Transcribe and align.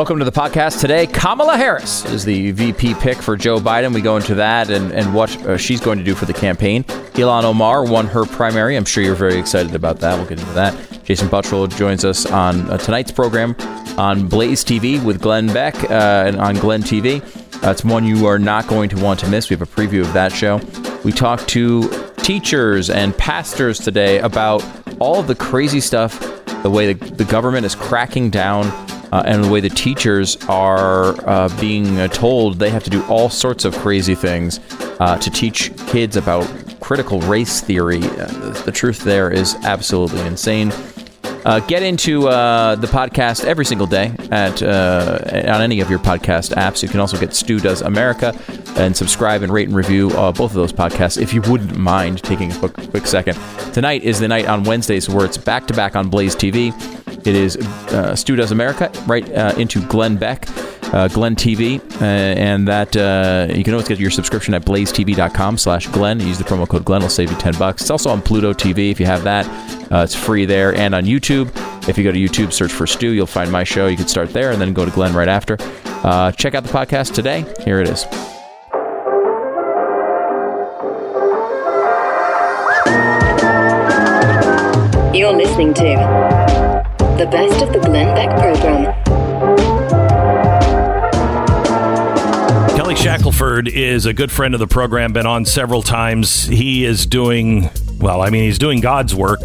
Welcome 0.00 0.18
to 0.20 0.24
the 0.24 0.32
podcast 0.32 0.80
today. 0.80 1.06
Kamala 1.06 1.58
Harris 1.58 2.06
is 2.06 2.24
the 2.24 2.52
VP 2.52 2.94
pick 2.94 3.18
for 3.18 3.36
Joe 3.36 3.58
Biden. 3.58 3.92
We 3.92 4.00
go 4.00 4.16
into 4.16 4.34
that 4.36 4.70
and, 4.70 4.92
and 4.92 5.12
what 5.12 5.36
uh, 5.44 5.58
she's 5.58 5.78
going 5.78 5.98
to 5.98 6.04
do 6.04 6.14
for 6.14 6.24
the 6.24 6.32
campaign. 6.32 6.84
Ilhan 6.84 7.44
Omar 7.44 7.84
won 7.84 8.06
her 8.06 8.24
primary. 8.24 8.76
I'm 8.76 8.86
sure 8.86 9.04
you're 9.04 9.14
very 9.14 9.36
excited 9.36 9.74
about 9.74 10.00
that. 10.00 10.16
We'll 10.16 10.26
get 10.26 10.40
into 10.40 10.54
that. 10.54 11.04
Jason 11.04 11.28
Buttrill 11.28 11.68
joins 11.76 12.06
us 12.06 12.24
on 12.24 12.70
uh, 12.70 12.78
tonight's 12.78 13.12
program 13.12 13.54
on 13.98 14.26
Blaze 14.26 14.64
TV 14.64 15.04
with 15.04 15.20
Glenn 15.20 15.48
Beck 15.48 15.74
uh, 15.90 16.24
and 16.26 16.36
on 16.36 16.54
Glenn 16.54 16.82
TV. 16.82 17.20
That's 17.60 17.84
one 17.84 18.06
you 18.06 18.26
are 18.26 18.38
not 18.38 18.68
going 18.68 18.88
to 18.88 19.04
want 19.04 19.20
to 19.20 19.28
miss. 19.28 19.50
We 19.50 19.54
have 19.54 19.60
a 19.60 19.70
preview 19.70 20.00
of 20.00 20.14
that 20.14 20.32
show. 20.32 20.62
We 21.04 21.12
talk 21.12 21.46
to 21.48 21.90
teachers 22.22 22.88
and 22.88 23.14
pastors 23.18 23.78
today 23.78 24.20
about 24.20 24.64
all 24.98 25.22
the 25.22 25.34
crazy 25.34 25.80
stuff, 25.80 26.18
the 26.62 26.70
way 26.70 26.94
the, 26.94 27.10
the 27.10 27.26
government 27.26 27.66
is 27.66 27.74
cracking 27.74 28.30
down, 28.30 28.64
uh, 29.12 29.22
and 29.26 29.44
the 29.44 29.48
way 29.48 29.60
the 29.60 29.68
teachers 29.68 30.36
are 30.48 31.14
uh, 31.28 31.48
being 31.60 31.98
uh, 31.98 32.08
told 32.08 32.58
they 32.58 32.70
have 32.70 32.84
to 32.84 32.90
do 32.90 33.04
all 33.06 33.28
sorts 33.28 33.64
of 33.64 33.74
crazy 33.78 34.14
things 34.14 34.60
uh, 35.00 35.16
to 35.18 35.30
teach 35.30 35.76
kids 35.88 36.16
about 36.16 36.46
critical 36.80 37.20
race 37.22 37.60
theory. 37.60 38.02
Uh, 38.02 38.26
the 38.64 38.72
truth 38.72 39.02
there 39.04 39.30
is 39.30 39.54
absolutely 39.62 40.20
insane. 40.22 40.72
Get 41.66 41.82
into 41.82 42.22
the 42.22 42.88
podcast 42.90 43.44
every 43.44 43.64
single 43.64 43.86
day 43.86 44.14
at 44.30 44.62
on 44.62 45.60
any 45.60 45.80
of 45.80 45.90
your 45.90 45.98
podcast 45.98 46.54
apps. 46.54 46.82
You 46.82 46.88
can 46.88 47.00
also 47.00 47.18
get 47.18 47.34
Stu 47.34 47.58
Does 47.58 47.80
America 47.82 48.38
and 48.76 48.96
subscribe 48.96 49.42
and 49.42 49.52
rate 49.52 49.68
and 49.68 49.76
review 49.76 50.10
uh, 50.10 50.32
both 50.32 50.52
of 50.52 50.54
those 50.54 50.72
podcasts 50.72 51.20
if 51.20 51.34
you 51.34 51.42
wouldn't 51.42 51.76
mind 51.76 52.22
taking 52.22 52.52
a 52.52 52.58
quick, 52.58 52.74
quick 52.90 53.06
second. 53.06 53.38
Tonight 53.72 54.02
is 54.02 54.20
the 54.20 54.28
night 54.28 54.46
on 54.46 54.64
Wednesdays 54.64 55.08
where 55.08 55.24
it's 55.24 55.36
back 55.36 55.66
to 55.66 55.74
back 55.74 55.96
on 55.96 56.08
Blaze 56.08 56.34
TV. 56.36 56.72
It 57.26 57.34
is 57.36 57.56
uh, 57.56 58.14
Stu 58.16 58.36
Does 58.36 58.52
America 58.52 58.90
right 59.06 59.28
uh, 59.32 59.54
into 59.56 59.84
Glenn 59.86 60.16
Beck 60.16 60.48
uh, 60.92 61.08
Glenn 61.08 61.36
TV, 61.36 61.80
uh, 62.00 62.04
and 62.04 62.66
that 62.68 62.96
uh, 62.96 63.52
you 63.54 63.64
can 63.64 63.74
always 63.74 63.88
get 63.88 63.98
your 63.98 64.10
subscription 64.10 64.54
at 64.54 64.64
blazetv.com 64.64 65.58
slash 65.58 65.86
Glenn. 65.88 66.20
Use 66.20 66.38
the 66.38 66.44
promo 66.44 66.68
code 66.68 66.84
Glenn, 66.84 67.02
it'll 67.02 67.10
save 67.10 67.30
you 67.30 67.38
10 67.38 67.54
bucks. 67.58 67.82
It's 67.82 67.90
also 67.90 68.10
on 68.10 68.22
Pluto 68.22 68.52
TV 68.52 68.90
if 68.90 68.98
you 68.98 69.06
have 69.06 69.24
that. 69.24 69.46
Uh, 69.92 70.02
it's 70.02 70.14
free 70.14 70.44
there 70.44 70.74
and 70.74 70.94
on 70.94 71.04
YouTube. 71.04 71.50
If 71.88 71.96
you 71.96 72.04
go 72.04 72.12
to 72.12 72.18
YouTube, 72.18 72.52
search 72.52 72.72
for 72.72 72.86
Stu, 72.86 73.10
you'll 73.10 73.26
find 73.26 73.50
my 73.50 73.64
show. 73.64 73.86
You 73.86 73.96
can 73.96 74.08
start 74.08 74.30
there 74.30 74.52
and 74.52 74.60
then 74.60 74.72
go 74.72 74.84
to 74.84 74.90
Glenn 74.90 75.14
right 75.14 75.28
after. 75.28 75.56
Uh, 76.02 76.32
check 76.32 76.54
out 76.54 76.64
the 76.64 76.70
podcast 76.70 77.14
today. 77.14 77.44
Here 77.64 77.80
it 77.80 77.88
is. 77.88 78.04
You're 85.12 85.32
listening 85.32 85.74
to 85.74 86.39
the 87.20 87.26
best 87.26 87.62
of 87.62 87.70
the 87.70 87.78
Glenn 87.80 88.14
Beck 88.14 88.30
program. 88.40 88.94
Kelly 92.70 92.94
Shackelford 92.94 93.68
is 93.68 94.06
a 94.06 94.14
good 94.14 94.32
friend 94.32 94.54
of 94.54 94.60
the 94.60 94.66
program, 94.66 95.12
been 95.12 95.26
on 95.26 95.44
several 95.44 95.82
times. 95.82 96.46
He 96.46 96.86
is 96.86 97.04
doing, 97.04 97.68
well, 97.98 98.22
I 98.22 98.30
mean, 98.30 98.44
he's 98.44 98.58
doing 98.58 98.80
God's 98.80 99.14
work, 99.14 99.40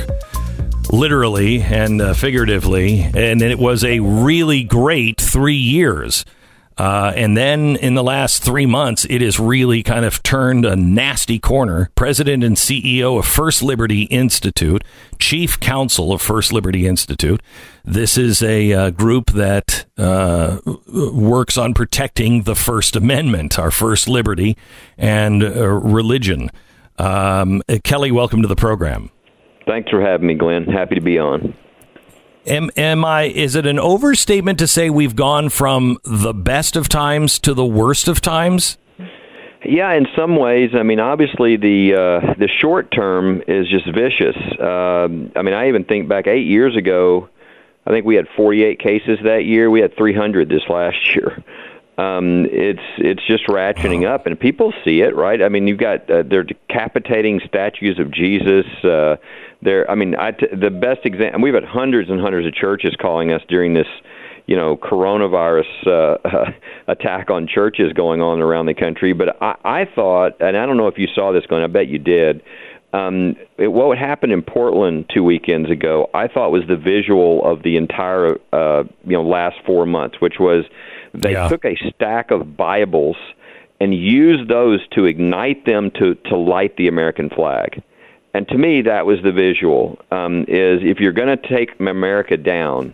literally 0.89 1.61
and 1.63 2.01
uh, 2.01 2.13
figuratively. 2.13 3.01
And 3.13 3.41
it 3.41 3.59
was 3.59 3.83
a 3.83 3.99
really 3.99 4.63
great 4.63 5.19
three 5.19 5.57
years. 5.57 6.23
Uh, 6.77 7.13
and 7.15 7.37
then 7.37 7.77
in 7.77 7.95
the 7.95 8.03
last 8.03 8.43
three 8.43 8.65
months, 8.65 9.05
it 9.09 9.21
has 9.21 9.39
really 9.39 9.81
kind 9.81 10.03
of 10.03 10.21
turned 10.23 10.65
a 10.65 10.75
nasty 10.75 11.39
corner. 11.39 11.89
President 11.95 12.43
and 12.43 12.57
CEO 12.57 13.17
of 13.17 13.25
First 13.25 13.63
Liberty 13.63 14.03
Institute, 14.03 14.83
Chief 15.17 15.59
Counsel 15.59 16.11
of 16.11 16.21
First 16.21 16.51
Liberty 16.51 16.85
Institute. 16.85 17.41
This 17.85 18.17
is 18.17 18.43
a 18.43 18.73
uh, 18.73 18.89
group 18.89 19.31
that 19.31 19.85
uh, 19.97 20.59
works 20.93 21.57
on 21.57 21.73
protecting 21.73 22.43
the 22.43 22.55
First 22.55 22.95
Amendment, 22.95 23.57
our 23.57 23.71
first 23.71 24.09
liberty, 24.09 24.57
and 24.97 25.43
uh, 25.43 25.67
religion. 25.67 26.49
Um, 26.97 27.61
Kelly, 27.83 28.11
welcome 28.11 28.41
to 28.41 28.47
the 28.47 28.55
program. 28.55 29.11
Thanks 29.65 29.89
for 29.89 30.01
having 30.01 30.27
me, 30.27 30.35
Glenn. 30.35 30.65
Happy 30.65 30.95
to 30.95 31.01
be 31.01 31.17
on. 31.17 31.55
Am, 32.47 32.69
am 32.77 33.03
I? 33.03 33.23
Is 33.23 33.55
it 33.55 33.65
an 33.65 33.79
overstatement 33.79 34.59
to 34.59 34.67
say 34.67 34.89
we've 34.89 35.15
gone 35.15 35.49
from 35.49 35.97
the 36.03 36.33
best 36.33 36.75
of 36.75 36.87
times 36.87 37.39
to 37.39 37.53
the 37.53 37.65
worst 37.65 38.07
of 38.07 38.21
times? 38.21 38.77
Yeah, 39.63 39.93
in 39.93 40.05
some 40.15 40.35
ways. 40.35 40.71
I 40.75 40.83
mean, 40.83 40.99
obviously 40.99 41.57
the 41.57 41.95
uh, 41.95 42.33
the 42.37 42.47
short 42.47 42.91
term 42.91 43.41
is 43.47 43.67
just 43.67 43.85
vicious. 43.85 44.35
Uh, 44.59 45.07
I 45.35 45.41
mean, 45.41 45.55
I 45.55 45.69
even 45.69 45.85
think 45.85 46.07
back 46.07 46.27
eight 46.27 46.45
years 46.45 46.75
ago. 46.75 47.29
I 47.87 47.91
think 47.91 48.05
we 48.05 48.15
had 48.15 48.27
48 48.35 48.79
cases 48.79 49.19
that 49.23 49.45
year. 49.45 49.69
We 49.69 49.79
had 49.79 49.95
300 49.95 50.49
this 50.49 50.63
last 50.69 51.15
year. 51.15 51.43
Um, 51.97 52.45
it's 52.51 52.81
it's 52.97 53.25
just 53.25 53.47
ratcheting 53.47 54.05
up, 54.05 54.25
and 54.27 54.37
people 54.39 54.73
see 54.83 55.01
it, 55.01 55.15
right? 55.15 55.41
I 55.41 55.49
mean, 55.49 55.65
you've 55.65 55.79
got 55.79 56.09
uh, 56.09 56.23
they're 56.23 56.43
decapitating 56.43 57.41
statues 57.47 57.99
of 57.99 58.11
Jesus. 58.11 58.65
Uh, 58.83 59.15
there, 59.65 59.89
I 59.91 59.95
mean, 59.95 60.15
I 60.15 60.31
t- 60.31 60.47
the 60.53 60.69
best 60.69 61.01
example. 61.05 61.41
We've 61.41 61.53
had 61.53 61.65
hundreds 61.65 62.09
and 62.09 62.21
hundreds 62.21 62.47
of 62.47 62.53
churches 62.53 62.95
calling 63.01 63.33
us 63.33 63.41
during 63.49 63.73
this, 63.73 63.87
you 64.47 64.55
know, 64.55 64.77
coronavirus 64.77 65.65
uh, 65.87 66.51
attack 66.87 67.29
on 67.29 67.47
churches 67.47 67.91
going 67.93 68.21
on 68.21 68.41
around 68.41 68.67
the 68.67 68.73
country. 68.73 69.11
But 69.13 69.41
I, 69.41 69.55
I 69.65 69.85
thought, 69.93 70.39
and 70.39 70.55
I 70.55 70.65
don't 70.65 70.77
know 70.77 70.87
if 70.87 70.97
you 70.97 71.07
saw 71.13 71.33
this 71.33 71.45
going. 71.47 71.63
I 71.63 71.67
bet 71.67 71.87
you 71.87 71.99
did. 71.99 72.41
Um, 72.93 73.35
it, 73.57 73.67
what 73.67 73.97
happened 73.97 74.31
in 74.31 74.41
Portland 74.41 75.09
two 75.13 75.23
weekends 75.23 75.69
ago, 75.69 76.09
I 76.13 76.27
thought 76.29 76.51
was 76.51 76.63
the 76.69 76.77
visual 76.77 77.43
of 77.43 77.63
the 77.63 77.75
entire, 77.75 78.37
uh, 78.53 78.83
you 79.03 79.11
know, 79.17 79.23
last 79.23 79.57
four 79.65 79.85
months, 79.85 80.21
which 80.21 80.35
was 80.39 80.63
they 81.13 81.33
Yeah. 81.33 81.49
took 81.49 81.65
a 81.65 81.75
stack 81.93 82.31
of 82.31 82.55
Bibles 82.55 83.17
and 83.81 83.93
used 83.93 84.49
those 84.49 84.79
to 84.95 85.03
ignite 85.05 85.65
them 85.65 85.91
to 85.99 86.15
to 86.29 86.37
light 86.37 86.77
the 86.77 86.87
American 86.87 87.29
flag. 87.29 87.81
And 88.35 88.45
to 88.49 88.57
me, 88.57 88.81
that 88.81 89.05
was 89.05 89.19
the 89.23 89.31
visual. 89.31 89.97
Um, 90.11 90.41
is 90.49 90.81
if 90.83 90.99
you're 90.99 91.13
going 91.13 91.37
to 91.37 91.47
take 91.47 91.79
America 91.79 92.35
down, 92.35 92.93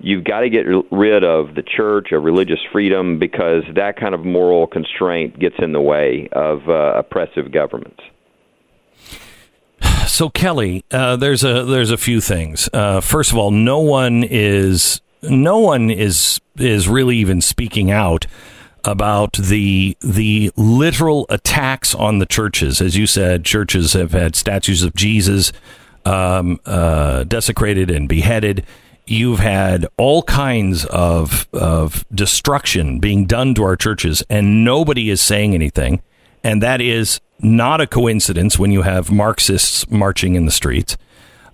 you've 0.00 0.24
got 0.24 0.40
to 0.40 0.50
get 0.50 0.66
rid 0.90 1.22
of 1.22 1.54
the 1.54 1.62
church, 1.62 2.10
of 2.10 2.24
religious 2.24 2.58
freedom, 2.72 3.20
because 3.20 3.62
that 3.76 3.96
kind 3.96 4.16
of 4.16 4.24
moral 4.24 4.66
constraint 4.66 5.38
gets 5.38 5.54
in 5.60 5.70
the 5.70 5.80
way 5.80 6.28
of 6.32 6.68
uh, 6.68 6.94
oppressive 6.96 7.52
governments. 7.52 8.00
So 10.08 10.28
Kelly, 10.28 10.84
uh, 10.90 11.14
there's 11.14 11.44
a 11.44 11.64
there's 11.64 11.92
a 11.92 11.96
few 11.96 12.20
things. 12.20 12.68
Uh, 12.72 13.00
first 13.00 13.30
of 13.30 13.38
all, 13.38 13.52
no 13.52 13.78
one 13.78 14.24
is 14.24 15.00
no 15.22 15.58
one 15.58 15.90
is 15.90 16.40
is 16.56 16.88
really 16.88 17.16
even 17.18 17.40
speaking 17.40 17.92
out 17.92 18.26
about 18.84 19.34
the 19.34 19.96
the 20.00 20.52
literal 20.56 21.26
attacks 21.28 21.94
on 21.94 22.18
the 22.18 22.26
churches. 22.26 22.80
As 22.80 22.96
you 22.96 23.06
said, 23.06 23.44
churches 23.44 23.92
have 23.92 24.12
had 24.12 24.36
statues 24.36 24.82
of 24.82 24.94
Jesus 24.94 25.52
um, 26.04 26.60
uh, 26.66 27.24
desecrated 27.24 27.90
and 27.90 28.08
beheaded. 28.08 28.64
You've 29.06 29.40
had 29.40 29.86
all 29.96 30.22
kinds 30.22 30.84
of 30.86 31.48
of 31.52 32.04
destruction 32.14 33.00
being 33.00 33.26
done 33.26 33.54
to 33.54 33.64
our 33.64 33.76
churches, 33.76 34.22
and 34.30 34.64
nobody 34.64 35.10
is 35.10 35.20
saying 35.20 35.54
anything. 35.54 36.02
And 36.42 36.62
that 36.62 36.80
is 36.80 37.20
not 37.40 37.80
a 37.80 37.86
coincidence 37.86 38.58
when 38.58 38.70
you 38.70 38.82
have 38.82 39.10
Marxists 39.10 39.90
marching 39.90 40.34
in 40.34 40.46
the 40.46 40.52
streets. 40.52 40.96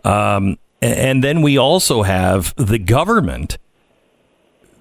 Um, 0.04 0.58
and 0.82 1.24
then 1.24 1.42
we 1.42 1.58
also 1.58 2.02
have 2.02 2.54
the 2.56 2.78
government 2.78 3.58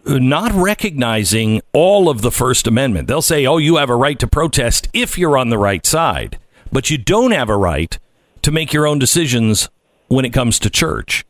not 0.05 0.51
recognizing 0.53 1.61
all 1.73 2.09
of 2.09 2.21
the 2.21 2.31
First 2.31 2.67
Amendment. 2.67 3.07
They'll 3.07 3.21
say, 3.21 3.45
oh, 3.45 3.57
you 3.57 3.77
have 3.77 3.89
a 3.89 3.95
right 3.95 4.19
to 4.19 4.27
protest 4.27 4.87
if 4.93 5.17
you're 5.17 5.37
on 5.37 5.49
the 5.49 5.57
right 5.57 5.85
side, 5.85 6.39
but 6.71 6.89
you 6.89 6.97
don't 6.97 7.31
have 7.31 7.49
a 7.49 7.57
right 7.57 7.97
to 8.43 8.51
make 8.51 8.73
your 8.73 8.87
own 8.87 8.99
decisions 8.99 9.69
when 10.07 10.25
it 10.25 10.33
comes 10.33 10.59
to 10.59 10.69
church. 10.69 11.25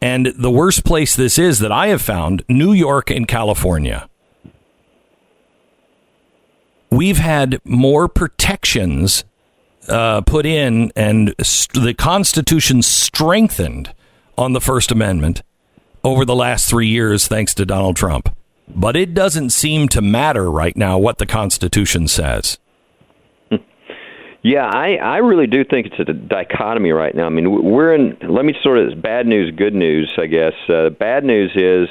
And 0.00 0.26
the 0.36 0.50
worst 0.50 0.84
place 0.84 1.14
this 1.14 1.38
is 1.38 1.60
that 1.60 1.70
I 1.70 1.88
have 1.88 2.02
found 2.02 2.44
New 2.48 2.72
York 2.72 3.10
and 3.10 3.28
California. 3.28 4.08
We've 6.90 7.18
had 7.18 7.60
more 7.64 8.08
protections 8.08 9.24
uh, 9.88 10.22
put 10.22 10.44
in 10.44 10.92
and 10.96 11.34
st- 11.40 11.84
the 11.84 11.94
Constitution 11.94 12.82
strengthened 12.82 13.94
on 14.36 14.52
the 14.52 14.60
First 14.60 14.90
Amendment 14.90 15.42
over 16.04 16.24
the 16.24 16.34
last 16.34 16.68
three 16.68 16.88
years, 16.88 17.28
thanks 17.28 17.54
to 17.54 17.66
Donald 17.66 17.96
Trump. 17.96 18.34
But 18.68 18.96
it 18.96 19.14
doesn't 19.14 19.50
seem 19.50 19.88
to 19.88 20.00
matter 20.00 20.50
right 20.50 20.76
now 20.76 20.98
what 20.98 21.18
the 21.18 21.26
Constitution 21.26 22.08
says. 22.08 22.58
Yeah, 24.44 24.66
I 24.66 24.96
I 24.96 25.18
really 25.18 25.46
do 25.46 25.64
think 25.64 25.86
it's 25.86 26.00
a 26.00 26.12
dichotomy 26.12 26.90
right 26.90 27.14
now. 27.14 27.26
I 27.26 27.28
mean, 27.28 27.64
we're 27.64 27.94
in. 27.94 28.16
Let 28.28 28.44
me 28.44 28.54
sort 28.60 28.78
of 28.78 29.00
bad 29.00 29.26
news, 29.26 29.54
good 29.56 29.74
news, 29.74 30.12
I 30.18 30.26
guess. 30.26 30.54
Uh, 30.68 30.90
bad 30.90 31.24
news 31.24 31.52
is 31.54 31.88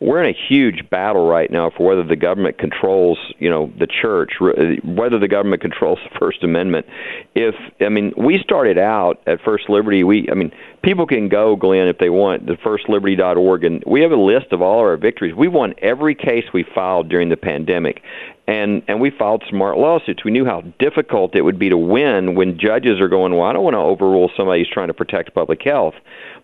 we're 0.00 0.22
in 0.22 0.32
a 0.32 0.38
huge 0.48 0.88
battle 0.90 1.26
right 1.26 1.50
now 1.50 1.70
for 1.76 1.84
whether 1.84 2.04
the 2.04 2.16
government 2.16 2.56
controls, 2.56 3.18
you 3.38 3.50
know, 3.50 3.72
the 3.78 3.86
church, 3.86 4.34
uh, 4.40 4.76
whether 4.84 5.18
the 5.18 5.26
government 5.26 5.60
controls 5.60 5.98
the 6.12 6.18
First 6.18 6.44
Amendment. 6.44 6.86
If 7.34 7.54
I 7.80 7.88
mean, 7.88 8.12
we 8.16 8.38
started 8.38 8.78
out 8.78 9.20
at 9.26 9.40
First 9.44 9.68
Liberty. 9.68 10.04
We, 10.04 10.28
I 10.30 10.34
mean, 10.34 10.52
people 10.82 11.06
can 11.06 11.28
go, 11.28 11.56
Glenn, 11.56 11.88
if 11.88 11.98
they 11.98 12.10
want, 12.10 12.46
to 12.46 12.54
firstliberty.org, 12.54 13.64
and 13.64 13.82
we 13.86 14.00
have 14.02 14.12
a 14.12 14.16
list 14.16 14.52
of 14.52 14.62
all 14.62 14.78
our 14.78 14.96
victories. 14.96 15.34
We 15.34 15.48
won 15.48 15.74
every 15.78 16.14
case 16.14 16.44
we 16.54 16.64
filed 16.74 17.08
during 17.08 17.28
the 17.28 17.36
pandemic, 17.36 18.02
and 18.46 18.82
and 18.86 19.00
we 19.00 19.10
filed 19.10 19.42
smart 19.48 19.78
lawsuits. 19.78 20.24
We 20.24 20.30
knew 20.30 20.44
how 20.44 20.62
difficult 20.78 21.34
it 21.34 21.42
would 21.42 21.58
be 21.58 21.70
to 21.70 21.76
win 21.76 22.36
when 22.36 22.58
judges 22.58 23.00
are 23.00 23.08
going, 23.08 23.34
well, 23.34 23.48
I 23.48 23.52
don't 23.52 23.64
want 23.64 23.74
to 23.74 23.78
overrule 23.78 24.30
somebody 24.36 24.60
who's 24.60 24.70
trying 24.72 24.88
to 24.88 24.94
protect 24.94 25.34
public 25.34 25.60
health. 25.62 25.94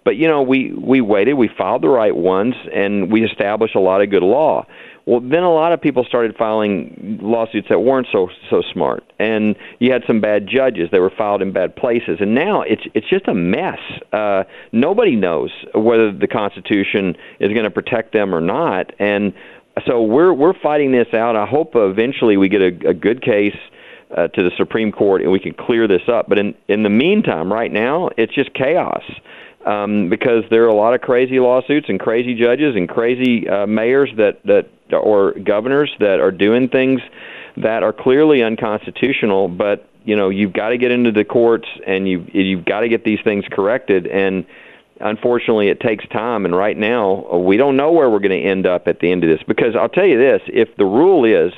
But 0.05 0.17
you 0.17 0.29
know, 0.29 0.43
we 0.43 0.73
we 0.73 1.01
waited, 1.01 1.35
we 1.35 1.49
filed 1.49 1.83
the 1.83 1.89
right 1.89 2.15
ones, 2.15 2.55
and 2.73 3.11
we 3.11 3.25
established 3.25 3.75
a 3.75 3.81
lot 3.81 4.03
of 4.03 4.11
good 4.11 4.23
law. 4.23 4.67
Well, 5.07 5.21
then 5.21 5.43
a 5.43 5.53
lot 5.53 5.73
of 5.73 5.81
people 5.83 6.05
started 6.05 6.35
filing 6.37 7.19
lawsuits 7.23 7.69
that 7.69 7.81
weren't 7.81 8.07
so 8.13 8.29
so 8.51 8.63
smart, 8.73 9.03
and 9.19 9.57
you 9.79 9.93
had 9.93 10.03
some 10.07 10.21
bad 10.21 10.47
judges 10.47 10.91
that 10.93 11.01
were 11.01 11.13
filed 11.17 11.41
in 11.43 11.53
bad 11.53 11.75
places, 11.75 12.19
and 12.21 12.35
now 12.35 12.63
it's 12.63 12.83
it's 12.95 13.09
just 13.09 13.27
a 13.29 13.35
mess. 13.35 13.79
Uh, 14.13 14.45
nobody 14.73 15.17
knows 15.17 15.51
whether 15.75 16.13
the 16.13 16.29
Constitution 16.29 17.17
is 17.41 17.51
going 17.53 17.65
to 17.65 17.71
protect 17.71 18.13
them 18.13 18.35
or 18.35 18.41
not, 18.43 18.93
and 18.99 19.33
so 19.87 20.03
we're 20.03 20.35
we're 20.35 20.59
fighting 20.59 20.93
this 20.93 21.13
out. 21.15 21.35
I 21.35 21.47
hope 21.47 21.73
eventually 21.75 22.37
we 22.37 22.51
get 22.51 22.63
a, 22.63 22.91
a 22.91 22.95
good 22.95 23.23
case 23.23 23.57
uh, 24.17 24.29
to 24.29 24.43
the 24.43 24.51
Supreme 24.57 24.93
Court 24.93 25.23
and 25.23 25.33
we 25.33 25.41
can 25.41 25.55
clear 25.55 25.89
this 25.89 26.09
up. 26.09 26.29
But 26.29 26.39
in 26.39 26.55
in 26.69 26.83
the 26.83 26.91
meantime, 26.91 27.53
right 27.53 27.73
now, 27.73 28.11
it's 28.17 28.35
just 28.35 28.55
chaos 28.55 29.03
um, 29.65 30.09
because 30.09 30.45
there 30.51 30.65
are 30.65 30.69
a 30.69 30.75
lot 30.75 30.95
of 30.95 31.01
crazy 31.01 31.41
lawsuits 31.41 31.89
and 31.89 31.99
crazy 31.99 32.35
judges 32.35 32.77
and 32.77 32.89
crazy 32.89 33.49
uh, 33.49 33.67
mayors 33.67 34.11
that 34.17 34.43
that 34.45 34.69
or 34.93 35.33
governors 35.33 35.91
that 36.01 36.21
are 36.21 36.31
doing 36.31 36.69
things 36.69 37.01
that 37.57 37.83
are 37.83 37.93
clearly 37.93 38.43
unconstitutional. 38.43 39.49
But 39.49 39.89
you 40.05 40.17
know 40.17 40.29
you've 40.29 40.53
got 40.53 40.71
to 40.71 40.79
get 40.79 40.91
into 40.91 41.13
the 41.13 41.25
courts 41.25 41.69
and 41.87 42.09
you 42.09 42.27
you've 42.33 42.65
got 42.65 42.81
to 42.81 42.89
get 42.89 43.05
these 43.05 43.21
things 43.25 43.45
corrected. 43.51 44.07
And 44.07 44.45
unfortunately 45.01 45.69
it 45.69 45.81
takes 45.81 46.07
time. 46.09 46.45
And 46.45 46.55
right 46.55 46.77
now 46.77 47.37
we 47.39 47.57
don't 47.57 47.77
know 47.77 47.93
where 47.93 48.11
we're 48.11 48.21
going 48.21 48.43
to 48.43 48.49
end 48.49 48.67
up 48.67 48.87
at 48.87 49.01
the 49.01 49.11
end 49.11 49.25
of 49.25 49.31
this. 49.31 49.43
Because 49.47 49.75
I'll 49.75 49.89
tell 49.89 50.07
you 50.07 50.19
this 50.19 50.43
if 50.47 50.77
the 50.77 50.85
rule 50.85 51.25
is 51.25 51.53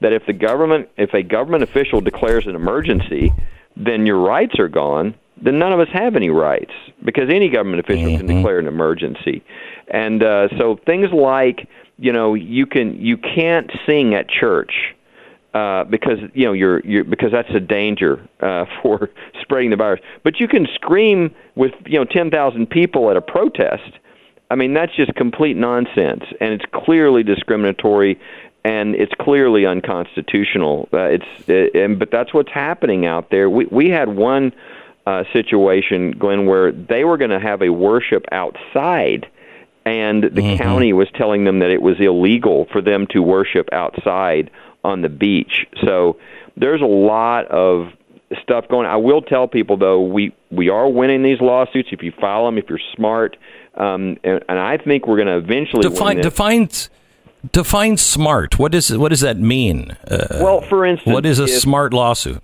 that 0.00 0.12
if 0.12 0.24
the 0.26 0.32
government 0.32 0.88
if 0.96 1.12
a 1.14 1.22
government 1.22 1.64
official 1.64 2.00
declares 2.00 2.46
an 2.46 2.54
emergency 2.54 3.32
then 3.76 4.06
your 4.06 4.18
rights 4.18 4.58
are 4.58 4.68
gone 4.68 5.14
then 5.42 5.58
none 5.58 5.72
of 5.72 5.80
us 5.80 5.88
have 5.92 6.16
any 6.16 6.30
rights 6.30 6.72
because 7.04 7.30
any 7.30 7.48
government 7.48 7.80
official 7.80 8.08
mm-hmm. 8.08 8.26
can 8.26 8.36
declare 8.36 8.58
an 8.58 8.66
emergency. 8.66 9.42
And 9.88 10.22
uh, 10.22 10.48
so 10.58 10.78
things 10.86 11.12
like 11.12 11.68
you 11.98 12.12
know 12.12 12.34
you 12.34 12.66
can 12.66 13.00
you 13.00 13.16
can't 13.16 13.70
sing 13.86 14.14
at 14.14 14.28
church 14.28 14.94
uh, 15.54 15.84
because 15.84 16.18
you 16.34 16.44
know 16.44 16.52
you're 16.52 16.80
you're 16.80 17.04
because 17.04 17.32
that's 17.32 17.50
a 17.54 17.60
danger 17.60 18.26
uh, 18.40 18.66
for 18.82 19.10
spreading 19.40 19.70
the 19.70 19.76
virus. 19.76 20.00
But 20.22 20.40
you 20.40 20.48
can 20.48 20.66
scream 20.74 21.34
with 21.54 21.72
you 21.86 21.98
know 21.98 22.04
ten 22.04 22.30
thousand 22.30 22.70
people 22.70 23.10
at 23.10 23.16
a 23.16 23.22
protest. 23.22 23.92
I 24.50 24.56
mean 24.56 24.74
that's 24.74 24.94
just 24.94 25.14
complete 25.14 25.56
nonsense, 25.56 26.24
and 26.40 26.52
it's 26.52 26.64
clearly 26.72 27.22
discriminatory, 27.22 28.20
and 28.64 28.94
it's 28.94 29.12
clearly 29.20 29.66
unconstitutional. 29.66 30.88
Uh, 30.92 30.98
it's 31.04 31.48
it, 31.48 31.74
and 31.74 31.98
but 31.98 32.10
that's 32.10 32.32
what's 32.32 32.50
happening 32.52 33.06
out 33.06 33.30
there. 33.30 33.50
We 33.50 33.66
we 33.66 33.90
had 33.90 34.08
one 34.16 34.52
uh, 35.06 35.24
situation, 35.32 36.12
Glenn, 36.12 36.46
where 36.46 36.72
they 36.72 37.04
were 37.04 37.16
going 37.16 37.30
to 37.30 37.40
have 37.40 37.62
a 37.62 37.70
worship 37.70 38.24
outside, 38.32 39.26
and 39.84 40.24
the 40.24 40.28
mm-hmm. 40.28 40.62
county 40.62 40.92
was 40.92 41.08
telling 41.14 41.44
them 41.44 41.60
that 41.60 41.70
it 41.70 41.82
was 41.82 41.96
illegal 42.00 42.66
for 42.70 42.82
them 42.82 43.06
to 43.10 43.20
worship 43.20 43.68
outside 43.72 44.50
on 44.84 45.02
the 45.02 45.08
beach. 45.08 45.66
So 45.84 46.18
there's 46.56 46.82
a 46.82 46.86
lot 46.86 47.46
of 47.46 47.92
stuff 48.42 48.68
going. 48.68 48.86
I 48.86 48.96
will 48.96 49.22
tell 49.22 49.48
people 49.48 49.76
though, 49.76 50.02
we 50.02 50.34
we 50.50 50.68
are 50.68 50.88
winning 50.88 51.22
these 51.22 51.40
lawsuits 51.40 51.88
if 51.92 52.02
you 52.02 52.12
file 52.20 52.46
them, 52.46 52.58
if 52.58 52.68
you're 52.68 52.80
smart, 52.94 53.36
um, 53.74 54.18
and, 54.22 54.44
and 54.48 54.58
I 54.58 54.76
think 54.76 55.06
we're 55.06 55.16
going 55.16 55.28
to 55.28 55.38
eventually 55.38 55.82
define 55.82 56.18
define 56.18 56.68
define 57.52 57.96
smart. 57.96 58.58
What 58.58 58.72
does 58.72 58.96
what 58.96 59.08
does 59.08 59.20
that 59.20 59.38
mean? 59.38 59.96
Uh, 60.06 60.26
well, 60.40 60.60
for 60.62 60.84
instance, 60.84 61.12
what 61.12 61.26
is 61.26 61.40
a 61.40 61.44
if, 61.44 61.50
smart 61.50 61.92
lawsuit? 61.92 62.42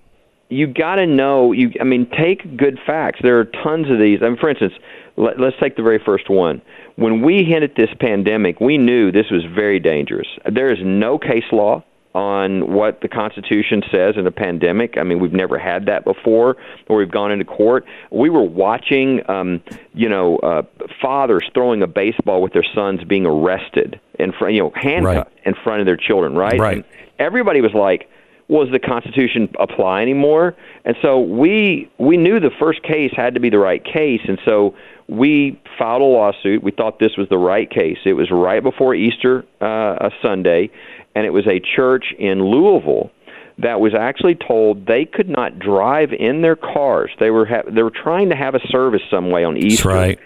You 0.48 0.66
got 0.66 0.96
to 0.96 1.06
know. 1.06 1.52
You, 1.52 1.72
I 1.80 1.84
mean, 1.84 2.08
take 2.10 2.56
good 2.56 2.78
facts. 2.86 3.20
There 3.22 3.38
are 3.38 3.44
tons 3.44 3.90
of 3.90 3.98
these. 3.98 4.20
I 4.22 4.28
mean, 4.28 4.38
for 4.38 4.48
instance, 4.48 4.74
let, 5.16 5.40
let's 5.40 5.56
take 5.60 5.76
the 5.76 5.82
very 5.82 6.00
first 6.04 6.30
one. 6.30 6.62
When 6.96 7.22
we 7.22 7.44
hit 7.44 7.76
this 7.76 7.90
pandemic, 8.00 8.60
we 8.60 8.78
knew 8.78 9.12
this 9.12 9.30
was 9.30 9.44
very 9.44 9.80
dangerous. 9.80 10.28
There 10.50 10.70
is 10.70 10.78
no 10.82 11.18
case 11.18 11.44
law 11.52 11.84
on 12.14 12.72
what 12.72 13.02
the 13.02 13.08
Constitution 13.08 13.82
says 13.92 14.14
in 14.16 14.26
a 14.26 14.30
pandemic. 14.30 14.96
I 14.96 15.02
mean, 15.02 15.20
we've 15.20 15.34
never 15.34 15.58
had 15.58 15.84
that 15.84 16.02
before, 16.04 16.56
where 16.86 16.98
we've 16.98 17.10
gone 17.10 17.30
into 17.30 17.44
court. 17.44 17.84
We 18.10 18.30
were 18.30 18.42
watching, 18.42 19.28
um, 19.28 19.62
you 19.92 20.08
know, 20.08 20.38
uh, 20.38 20.62
fathers 21.02 21.42
throwing 21.52 21.82
a 21.82 21.86
baseball 21.86 22.40
with 22.40 22.54
their 22.54 22.64
sons 22.74 23.04
being 23.04 23.26
arrested 23.26 24.00
in 24.18 24.32
front, 24.32 24.54
you 24.54 24.62
know, 24.62 24.72
handcuffed 24.74 25.30
right. 25.30 25.46
in 25.46 25.54
front 25.62 25.80
of 25.80 25.86
their 25.86 25.98
children, 25.98 26.34
right? 26.34 26.58
Right. 26.58 26.76
And 26.76 26.84
everybody 27.18 27.60
was 27.60 27.74
like, 27.74 28.08
was 28.48 28.68
the 28.70 28.78
Constitution 28.78 29.48
apply 29.58 30.02
anymore? 30.02 30.54
And 30.84 30.96
so 31.02 31.20
we 31.20 31.90
we 31.98 32.16
knew 32.16 32.40
the 32.40 32.50
first 32.58 32.82
case 32.82 33.12
had 33.16 33.34
to 33.34 33.40
be 33.40 33.50
the 33.50 33.58
right 33.58 33.84
case, 33.84 34.20
and 34.26 34.38
so 34.44 34.74
we 35.08 35.60
filed 35.78 36.02
a 36.02 36.04
lawsuit. 36.04 36.62
We 36.62 36.70
thought 36.72 36.98
this 36.98 37.16
was 37.16 37.28
the 37.28 37.38
right 37.38 37.70
case. 37.70 37.98
It 38.04 38.14
was 38.14 38.30
right 38.30 38.62
before 38.62 38.94
Easter 38.94 39.44
uh, 39.60 40.06
a 40.06 40.10
Sunday, 40.22 40.70
and 41.14 41.26
it 41.26 41.30
was 41.30 41.46
a 41.46 41.60
church 41.60 42.14
in 42.18 42.44
Louisville 42.44 43.10
that 43.58 43.80
was 43.80 43.94
actually 43.98 44.34
told 44.34 44.86
they 44.86 45.04
could 45.04 45.28
not 45.28 45.58
drive 45.58 46.12
in 46.12 46.42
their 46.42 46.56
cars. 46.56 47.10
They 47.18 47.30
were 47.30 47.46
ha- 47.46 47.62
they 47.68 47.82
were 47.82 47.92
trying 47.92 48.28
to 48.30 48.36
have 48.36 48.54
a 48.54 48.60
service 48.68 49.02
some 49.10 49.30
way 49.30 49.44
on 49.44 49.56
Easter. 49.56 49.88
That's 49.88 49.96
right. 49.96 50.18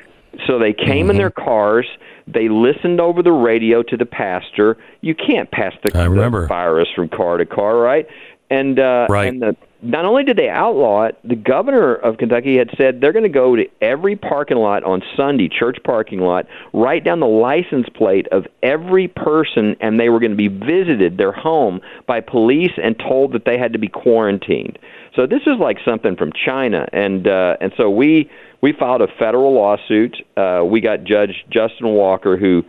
So 0.47 0.59
they 0.59 0.73
came 0.73 1.05
mm-hmm. 1.05 1.11
in 1.11 1.17
their 1.17 1.31
cars. 1.31 1.87
They 2.27 2.49
listened 2.49 3.01
over 3.01 3.23
the 3.23 3.33
radio 3.33 3.83
to 3.85 3.97
the 3.97 4.07
pastor. 4.07 4.77
You 5.01 5.15
can't 5.15 5.51
pass 5.51 5.73
the, 5.83 5.91
the 5.91 6.47
virus 6.49 6.89
from 6.95 7.09
car 7.09 7.39
to 7.39 7.47
car, 7.47 7.77
right? 7.77 8.07
And 8.51 8.81
uh, 8.81 9.07
right. 9.09 9.29
and 9.29 9.43
the, 9.43 9.57
not 9.83 10.05
only 10.05 10.25
did 10.25 10.37
they 10.37 10.49
outlaw 10.49 11.05
it, 11.05 11.19
the 11.25 11.37
governor 11.37 11.95
of 11.95 12.19
Kentucky 12.19 12.57
had 12.59 12.69
said 12.77 13.01
they're 13.01 13.13
going 13.13 13.23
to 13.23 13.29
go 13.29 13.57
to 13.57 13.65
every 13.81 14.17
parking 14.17 14.59
lot 14.59 14.83
on 14.85 15.03
Sunday, 15.17 15.49
church 15.49 15.79
parking 15.85 16.21
lot, 16.21 16.47
write 16.73 17.05
down 17.05 17.21
the 17.21 17.27
license 17.27 17.87
plate 17.95 18.27
of 18.33 18.47
every 18.63 19.09
person, 19.09 19.77
and 19.81 19.99
they 19.99 20.09
were 20.09 20.21
going 20.21 20.33
to 20.33 20.37
be 20.37 20.49
visited 20.49 21.17
their 21.17 21.33
home 21.33 21.81
by 22.07 22.21
police 22.21 22.73
and 22.83 22.99
told 22.99 23.33
that 23.33 23.45
they 23.47 23.57
had 23.57 23.73
to 23.73 23.79
be 23.79 23.89
quarantined. 23.89 24.79
So 25.17 25.27
this 25.27 25.43
is 25.47 25.55
like 25.59 25.79
something 25.85 26.17
from 26.17 26.33
China, 26.33 26.87
and 26.93 27.27
uh, 27.27 27.57
and 27.61 27.73
so 27.77 27.91
we 27.91 28.31
we 28.61 28.73
filed 28.73 29.03
a 29.03 29.09
federal 29.19 29.55
lawsuit. 29.55 30.17
Uh, 30.37 30.62
we 30.65 30.81
got 30.81 31.05
Judge 31.05 31.45
Justin 31.51 31.89
Walker, 31.89 32.37
who, 32.37 32.62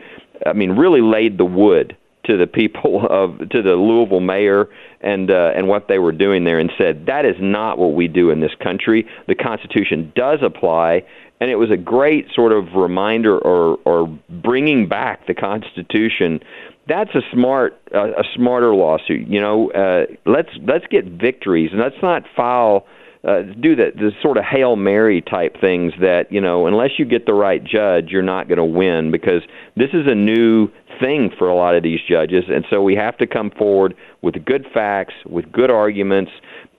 I 0.46 0.54
mean, 0.54 0.72
really 0.72 1.02
laid 1.02 1.38
the 1.38 1.46
wood 1.46 1.96
to 2.26 2.38
the 2.38 2.48
people 2.48 3.06
of 3.10 3.50
to 3.50 3.62
the 3.62 3.74
Louisville 3.74 4.20
mayor 4.20 4.70
and 5.02 5.30
uh, 5.30 5.52
and 5.56 5.68
what 5.68 5.88
they 5.88 6.00
were 6.00 6.12
doing 6.12 6.44
there, 6.44 6.60
and 6.60 6.72
said 6.78 7.06
that 7.08 7.26
is 7.26 7.36
not 7.40 7.78
what 7.78 7.94
we 7.94 8.08
do 8.08 8.30
in 8.30 8.40
this 8.40 8.56
country. 8.62 9.08
The 9.28 9.36
Constitution 9.36 10.12
does 10.16 10.40
apply, 10.42 11.04
and 11.40 11.50
it 11.52 11.56
was 11.56 11.72
a 11.72 11.78
great 11.78 12.28
sort 12.34 12.52
of 12.52 12.74
reminder 12.76 13.38
or 13.38 13.78
or 13.86 14.08
bringing 14.30 14.88
back 14.88 15.28
the 15.28 15.34
Constitution. 15.34 16.40
That's 16.88 17.14
a 17.16 17.22
smart 17.32 17.80
uh, 17.94 18.12
a 18.12 18.24
smarter 18.36 18.74
lawsuit. 18.74 19.28
You 19.28 19.40
know, 19.40 19.72
uh, 19.72 20.06
let's 20.26 20.50
let's 20.66 20.86
get 20.88 21.06
victories, 21.06 21.70
and 21.72 21.80
let's 21.80 22.02
not 22.02 22.24
file 22.36 22.86
uh, 23.24 23.42
do 23.60 23.76
the, 23.76 23.92
the 23.96 24.12
sort 24.22 24.38
of 24.38 24.44
hail 24.44 24.76
mary 24.76 25.22
type 25.22 25.56
things 25.62 25.94
that 26.02 26.32
you 26.32 26.42
know 26.42 26.66
unless 26.66 26.92
you 26.98 27.06
get 27.06 27.28
the 27.28 27.34
right 27.34 27.64
judge 27.64 28.08
you're 28.10 28.24
not 28.24 28.48
going 28.48 28.58
to 28.58 28.66
win 28.66 29.12
because 29.12 29.44
this 29.76 29.90
is 29.94 30.08
a 30.08 30.16
new 30.16 30.68
thing 31.00 31.30
for 31.38 31.48
a 31.48 31.56
lot 31.56 31.76
of 31.76 31.84
these 31.84 32.00
judges 32.10 32.46
and 32.48 32.66
so 32.70 32.82
we 32.82 32.96
have 32.96 33.16
to 33.18 33.28
come 33.28 33.52
forward 33.52 33.94
with 34.24 34.44
good 34.44 34.66
facts 34.74 35.14
with 35.28 35.52
good 35.52 35.70
arguments 35.70 36.32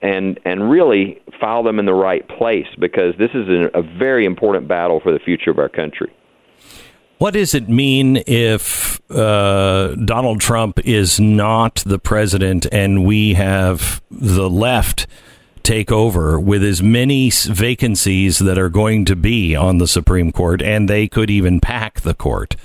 and 0.03 0.41
and 0.45 0.69
really 0.69 1.23
file 1.41 1.63
them 1.63 1.79
in 1.79 1.87
the 1.87 1.95
right 1.95 2.27
place 2.29 2.67
because 2.77 3.15
this 3.19 3.31
is 3.35 3.49
a, 3.49 3.79
a 3.79 3.83
very 3.83 4.25
important 4.25 4.67
battle 4.67 4.99
for 5.01 5.13
the 5.13 5.21
future 5.21 5.51
of 5.51 5.61
our 5.61 5.69
country 5.69 6.13
what 7.23 7.35
does 7.35 7.55
it 7.55 7.69
mean 7.69 8.21
if 8.27 9.01
uh, 9.09 9.95
Donald 9.95 10.41
Trump 10.41 10.81
is 10.81 11.21
not 11.21 11.77
the 11.87 12.01
president 12.01 12.67
and 12.73 13.07
we 13.07 13.35
have 13.35 14.03
the 14.11 14.51
left 14.51 15.07
take 15.63 15.93
over 15.93 16.41
with 16.41 16.65
as 16.65 16.83
many 16.83 17.31
vacancies 17.31 18.41
that 18.41 18.59
are 18.59 18.69
going 18.69 19.05
to 19.05 19.15
be 19.15 19.55
on 19.55 19.79
the 19.79 19.87
Supreme 19.87 20.33
Court, 20.33 20.61
and 20.61 20.89
they 20.89 21.07
could 21.07 21.31
even 21.31 21.61
pack 21.61 22.01
the 22.01 22.13
court. 22.13 22.57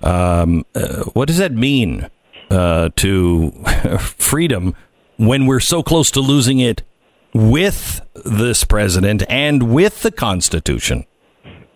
Um, 0.00 0.64
uh, 0.76 1.06
what 1.06 1.26
does 1.26 1.38
that 1.38 1.50
mean 1.50 2.08
uh, 2.52 2.90
to 2.94 3.50
freedom 3.98 4.76
when 5.16 5.44
we're 5.46 5.58
so 5.58 5.82
close 5.82 6.12
to 6.12 6.20
losing 6.20 6.60
it 6.60 6.84
with 7.32 8.00
this 8.24 8.62
president 8.62 9.24
and 9.28 9.74
with 9.74 10.02
the 10.02 10.12
Constitution? 10.12 11.04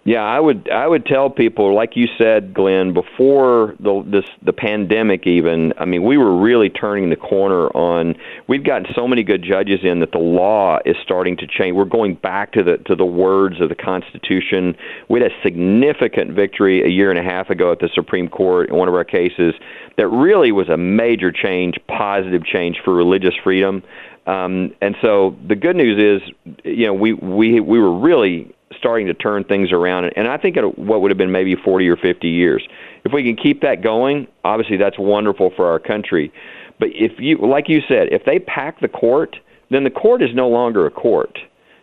Yeah, 0.08 0.22
I 0.22 0.40
would 0.40 0.70
I 0.70 0.88
would 0.88 1.04
tell 1.04 1.28
people, 1.28 1.74
like 1.74 1.94
you 1.94 2.06
said, 2.16 2.54
Glenn, 2.54 2.94
before 2.94 3.74
the 3.78 4.02
this 4.06 4.24
the 4.40 4.54
pandemic 4.54 5.26
even. 5.26 5.74
I 5.76 5.84
mean, 5.84 6.02
we 6.02 6.16
were 6.16 6.34
really 6.34 6.70
turning 6.70 7.10
the 7.10 7.16
corner 7.16 7.66
on. 7.76 8.14
We've 8.46 8.64
gotten 8.64 8.86
so 8.94 9.06
many 9.06 9.22
good 9.22 9.42
judges 9.42 9.80
in 9.82 10.00
that 10.00 10.12
the 10.12 10.18
law 10.18 10.78
is 10.86 10.96
starting 11.02 11.36
to 11.36 11.46
change. 11.46 11.76
We're 11.76 11.84
going 11.84 12.14
back 12.14 12.52
to 12.52 12.62
the 12.62 12.78
to 12.86 12.96
the 12.96 13.04
words 13.04 13.60
of 13.60 13.68
the 13.68 13.74
Constitution. 13.74 14.78
We 15.10 15.20
had 15.20 15.30
a 15.30 15.42
significant 15.42 16.32
victory 16.32 16.82
a 16.82 16.88
year 16.88 17.10
and 17.10 17.18
a 17.18 17.22
half 17.22 17.50
ago 17.50 17.70
at 17.70 17.80
the 17.80 17.90
Supreme 17.94 18.28
Court 18.28 18.70
in 18.70 18.76
one 18.76 18.88
of 18.88 18.94
our 18.94 19.04
cases 19.04 19.52
that 19.98 20.08
really 20.08 20.52
was 20.52 20.70
a 20.70 20.78
major 20.78 21.30
change, 21.30 21.74
positive 21.86 22.46
change 22.46 22.80
for 22.82 22.94
religious 22.94 23.34
freedom. 23.44 23.82
Um, 24.26 24.74
and 24.80 24.96
so 25.02 25.36
the 25.46 25.54
good 25.54 25.76
news 25.76 26.22
is, 26.22 26.56
you 26.64 26.86
know, 26.86 26.94
we 26.94 27.12
we 27.12 27.60
we 27.60 27.78
were 27.78 27.98
really 27.98 28.54
starting 28.78 29.06
to 29.06 29.14
turn 29.14 29.44
things 29.44 29.72
around. 29.72 30.06
And 30.16 30.28
I 30.28 30.36
think 30.36 30.56
at 30.56 30.78
what 30.78 31.00
would 31.00 31.10
have 31.10 31.18
been 31.18 31.32
maybe 31.32 31.54
40 31.56 31.88
or 31.88 31.96
50 31.96 32.28
years. 32.28 32.66
If 33.04 33.12
we 33.12 33.22
can 33.22 33.36
keep 33.36 33.62
that 33.62 33.82
going, 33.82 34.26
obviously 34.44 34.76
that's 34.76 34.98
wonderful 34.98 35.50
for 35.56 35.66
our 35.66 35.78
country. 35.78 36.32
But 36.78 36.88
if 36.92 37.12
you, 37.18 37.38
like 37.38 37.68
you 37.68 37.80
said, 37.88 38.08
if 38.12 38.24
they 38.24 38.38
pack 38.38 38.80
the 38.80 38.88
court, 38.88 39.36
then 39.70 39.84
the 39.84 39.90
court 39.90 40.22
is 40.22 40.30
no 40.34 40.48
longer 40.48 40.86
a 40.86 40.90
court. 40.90 41.38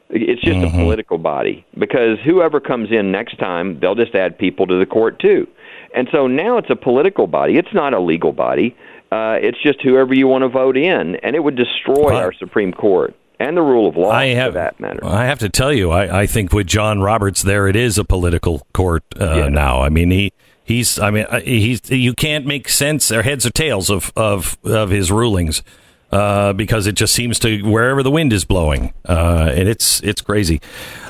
It's 0.09 0.41
just 0.41 0.57
mm-hmm. 0.57 0.75
a 0.75 0.83
political 0.83 1.17
body 1.17 1.65
because 1.77 2.19
whoever 2.23 2.59
comes 2.59 2.91
in 2.91 3.11
next 3.11 3.39
time, 3.39 3.79
they'll 3.79 3.95
just 3.95 4.13
add 4.13 4.37
people 4.37 4.67
to 4.67 4.77
the 4.77 4.85
court 4.85 5.19
too. 5.19 5.47
And 5.95 6.07
so 6.11 6.27
now 6.27 6.57
it's 6.57 6.69
a 6.69 6.75
political 6.75 7.25
body. 7.25 7.57
It's 7.57 7.73
not 7.73 7.93
a 7.93 7.99
legal 7.99 8.31
body. 8.31 8.75
Uh, 9.11 9.37
it's 9.41 9.61
just 9.61 9.81
whoever 9.81 10.13
you 10.13 10.27
want 10.27 10.43
to 10.43 10.49
vote 10.49 10.77
in, 10.77 11.15
and 11.17 11.35
it 11.35 11.43
would 11.43 11.55
destroy 11.55 12.15
our 12.15 12.33
Supreme 12.33 12.71
Court 12.71 13.15
and 13.39 13.57
the 13.57 13.61
rule 13.61 13.87
of 13.87 13.97
law 13.97 14.11
I 14.11 14.27
have, 14.27 14.53
for 14.53 14.59
that 14.59 14.79
matter. 14.79 15.05
I 15.05 15.25
have 15.25 15.39
to 15.39 15.49
tell 15.49 15.73
you, 15.73 15.91
I, 15.91 16.21
I 16.21 16.25
think 16.25 16.53
with 16.53 16.67
John 16.67 17.01
Roberts 17.01 17.41
there, 17.41 17.67
it 17.67 17.75
is 17.75 17.97
a 17.97 18.03
political 18.03 18.65
court 18.73 19.03
uh, 19.19 19.35
yeah. 19.35 19.49
now. 19.49 19.81
I 19.81 19.89
mean, 19.89 20.11
he 20.11 20.33
he's 20.63 20.99
I 20.99 21.11
mean 21.11 21.25
uh, 21.29 21.39
he's 21.41 21.89
you 21.89 22.13
can't 22.13 22.45
make 22.45 22.69
sense 22.69 23.11
or 23.11 23.23
heads 23.23 23.45
or 23.45 23.51
tails 23.51 23.89
of 23.89 24.11
of 24.15 24.57
of 24.63 24.89
his 24.89 25.11
rulings. 25.11 25.63
Uh, 26.11 26.53
because 26.53 26.85
it 26.87 26.93
just 26.93 27.13
seems 27.13 27.39
to 27.39 27.61
wherever 27.63 28.01
the 28.01 28.11
wind 28.11 28.31
is 28.31 28.45
blowing, 28.45 28.93
uh, 29.09 29.51
and 29.53 29.67
it's 29.67 30.01
it's 30.01 30.21
crazy. 30.21 30.61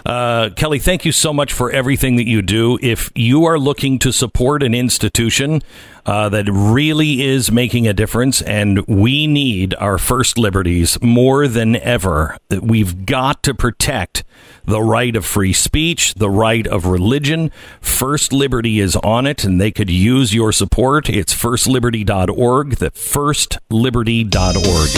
Uh, 0.05 0.49
Kelly, 0.55 0.79
thank 0.79 1.05
you 1.05 1.11
so 1.11 1.33
much 1.33 1.51
for 1.53 1.69
everything 1.69 2.15
that 2.15 2.27
you 2.27 2.41
do. 2.41 2.79
If 2.81 3.11
you 3.13 3.45
are 3.45 3.59
looking 3.59 3.99
to 3.99 4.11
support 4.11 4.63
an 4.63 4.73
institution 4.73 5.61
uh, 6.05 6.29
that 6.29 6.47
really 6.49 7.23
is 7.23 7.51
making 7.51 7.87
a 7.87 7.93
difference, 7.93 8.41
and 8.43 8.85
we 8.87 9.27
need 9.27 9.73
our 9.75 9.97
first 9.97 10.37
liberties 10.37 11.01
more 11.01 11.47
than 11.47 11.75
ever. 11.77 12.37
We've 12.61 13.05
got 13.05 13.41
to 13.43 13.53
protect 13.53 14.23
the 14.65 14.81
right 14.81 15.15
of 15.15 15.25
free 15.25 15.53
speech, 15.53 16.13
the 16.15 16.29
right 16.29 16.67
of 16.67 16.85
religion. 16.85 17.51
First 17.81 18.33
Liberty 18.33 18.79
is 18.79 18.95
on 18.97 19.25
it, 19.25 19.43
and 19.43 19.59
they 19.59 19.71
could 19.71 19.89
use 19.89 20.33
your 20.33 20.51
support. 20.51 21.09
It's 21.09 21.33
firstliberty.org, 21.33 22.75
the 22.75 22.91
firstliberty.org. 22.91 24.89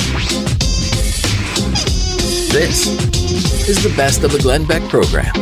This 2.51 2.87
is 3.69 3.83
the 3.83 3.93
best 3.95 4.23
of 4.23 4.31
the 4.31 4.39
Glenn 4.39 4.65
Beck 4.65 4.81
program. 4.89 5.33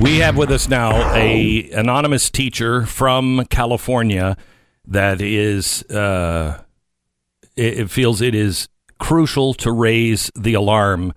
We 0.00 0.16
have 0.20 0.38
with 0.38 0.50
us 0.50 0.66
now 0.66 1.12
a 1.14 1.70
anonymous 1.72 2.30
teacher 2.30 2.86
from 2.86 3.44
California 3.50 4.38
that 4.86 5.20
is 5.20 5.82
uh, 5.90 6.62
it, 7.54 7.80
it, 7.80 7.90
feels 7.90 8.22
it 8.22 8.34
is 8.34 8.70
crucial 8.98 9.52
to 9.54 9.70
raise 9.70 10.30
the 10.34 10.54
alarm 10.54 11.12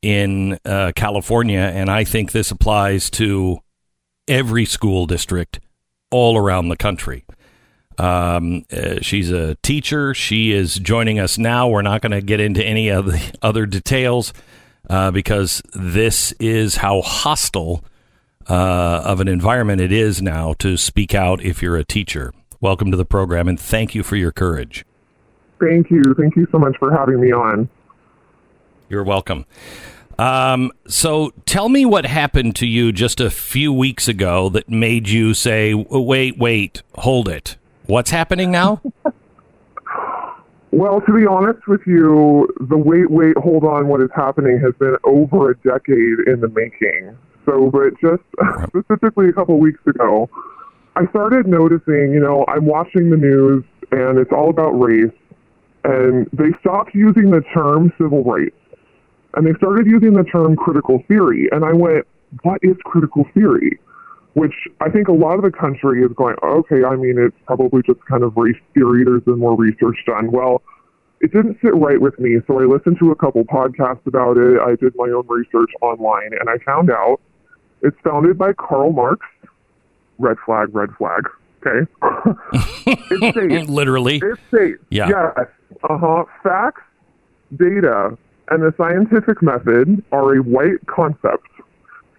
in 0.00 0.58
uh, 0.64 0.92
California, 0.96 1.58
and 1.58 1.90
I 1.90 2.04
think 2.04 2.32
this 2.32 2.50
applies 2.50 3.10
to 3.10 3.58
every 4.26 4.64
school 4.64 5.04
district 5.04 5.60
all 6.10 6.38
around 6.38 6.70
the 6.70 6.78
country. 6.78 7.26
Um, 7.98 8.64
uh, 8.72 9.00
she's 9.02 9.30
a 9.30 9.56
teacher. 9.56 10.14
She 10.14 10.50
is 10.50 10.76
joining 10.76 11.18
us 11.18 11.36
now. 11.36 11.68
We're 11.68 11.82
not 11.82 12.00
going 12.00 12.12
to 12.12 12.22
get 12.22 12.40
into 12.40 12.64
any 12.64 12.88
of 12.88 13.04
the 13.04 13.38
other 13.42 13.66
details 13.66 14.32
uh, 14.88 15.10
because 15.10 15.60
this 15.74 16.32
is 16.40 16.76
how 16.76 17.02
hostile 17.02 17.84
uh, 18.48 19.02
of 19.04 19.20
an 19.20 19.28
environment 19.28 19.80
it 19.80 19.92
is 19.92 20.20
now 20.20 20.54
to 20.54 20.76
speak 20.76 21.14
out 21.14 21.42
if 21.42 21.62
you're 21.62 21.76
a 21.76 21.84
teacher. 21.84 22.32
Welcome 22.60 22.90
to 22.90 22.96
the 22.96 23.04
program, 23.04 23.48
and 23.48 23.58
thank 23.58 23.94
you 23.94 24.02
for 24.02 24.16
your 24.16 24.32
courage. 24.32 24.84
Thank 25.60 25.90
you. 25.90 26.02
Thank 26.18 26.36
you 26.36 26.46
so 26.50 26.58
much 26.58 26.76
for 26.78 26.92
having 26.92 27.20
me 27.20 27.32
on. 27.32 27.68
You're 28.88 29.04
welcome. 29.04 29.46
Um, 30.18 30.72
so 30.86 31.32
tell 31.46 31.68
me 31.68 31.84
what 31.84 32.06
happened 32.06 32.56
to 32.56 32.66
you 32.66 32.92
just 32.92 33.20
a 33.20 33.30
few 33.30 33.72
weeks 33.72 34.08
ago 34.08 34.48
that 34.50 34.68
made 34.68 35.08
you 35.08 35.34
say, 35.34 35.74
wait, 35.74 36.38
wait, 36.38 36.82
hold 36.96 37.28
it. 37.28 37.56
What's 37.86 38.10
happening 38.10 38.50
now? 38.50 38.80
well, 40.70 41.00
to 41.00 41.12
be 41.12 41.26
honest 41.26 41.66
with 41.66 41.80
you, 41.86 42.48
the 42.60 42.76
wait, 42.76 43.10
wait, 43.10 43.36
hold 43.36 43.64
on, 43.64 43.88
what 43.88 44.00
is 44.00 44.10
happening 44.14 44.60
has 44.60 44.74
been 44.78 44.96
over 45.04 45.50
a 45.50 45.56
decade 45.58 46.28
in 46.28 46.40
the 46.40 46.48
making. 46.48 47.16
So, 47.46 47.70
but 47.70 47.98
just 48.00 48.22
specifically 48.68 49.28
a 49.28 49.32
couple 49.32 49.58
weeks 49.58 49.80
ago, 49.86 50.28
I 50.96 51.06
started 51.08 51.46
noticing, 51.46 52.12
you 52.12 52.20
know, 52.20 52.44
I'm 52.48 52.66
watching 52.66 53.10
the 53.10 53.16
news 53.16 53.64
and 53.90 54.18
it's 54.18 54.32
all 54.32 54.50
about 54.50 54.70
race, 54.70 55.12
and 55.84 56.26
they 56.32 56.50
stopped 56.60 56.94
using 56.94 57.30
the 57.30 57.42
term 57.52 57.92
civil 57.98 58.24
rights 58.24 58.56
and 59.34 59.46
they 59.46 59.52
started 59.54 59.86
using 59.86 60.14
the 60.14 60.24
term 60.24 60.56
critical 60.56 61.02
theory. 61.08 61.48
And 61.52 61.64
I 61.64 61.72
went, 61.72 62.06
what 62.42 62.60
is 62.62 62.76
critical 62.84 63.24
theory? 63.34 63.78
Which 64.34 64.54
I 64.80 64.90
think 64.90 65.08
a 65.08 65.12
lot 65.12 65.34
of 65.34 65.42
the 65.42 65.50
country 65.50 66.02
is 66.02 66.10
going, 66.16 66.36
okay, 66.42 66.84
I 66.84 66.96
mean, 66.96 67.18
it's 67.18 67.36
probably 67.46 67.82
just 67.82 68.04
kind 68.06 68.22
of 68.22 68.36
race 68.36 68.56
theory. 68.74 69.04
There's 69.04 69.22
been 69.22 69.38
more 69.38 69.56
research 69.56 69.98
done. 70.06 70.32
Well, 70.32 70.62
it 71.20 71.32
didn't 71.32 71.58
sit 71.62 71.74
right 71.74 72.00
with 72.00 72.18
me. 72.18 72.38
So 72.46 72.60
I 72.60 72.64
listened 72.64 72.98
to 73.00 73.10
a 73.10 73.16
couple 73.16 73.44
podcasts 73.44 74.06
about 74.06 74.36
it. 74.36 74.60
I 74.60 74.76
did 74.76 74.94
my 74.96 75.10
own 75.10 75.26
research 75.28 75.70
online 75.80 76.30
and 76.38 76.48
I 76.48 76.58
found 76.64 76.90
out 76.90 77.20
it's 77.84 77.96
founded 78.02 78.38
by 78.38 78.52
Karl 78.54 78.92
Marx. 78.92 79.24
Red 80.18 80.36
flag, 80.44 80.74
red 80.74 80.90
flag. 80.96 81.28
Okay. 81.66 81.90
it's 82.86 83.36
safe. 83.36 83.68
Literally. 83.68 84.20
It's 84.22 84.40
safe. 84.50 84.76
Yeah. 84.90 85.08
Yes. 85.08 85.46
Uh 85.82 85.98
huh. 85.98 86.24
Facts, 86.42 86.82
data, 87.56 88.16
and 88.50 88.62
the 88.62 88.74
scientific 88.76 89.42
method 89.42 90.02
are 90.12 90.36
a 90.36 90.42
white 90.42 90.84
concept. 90.86 91.48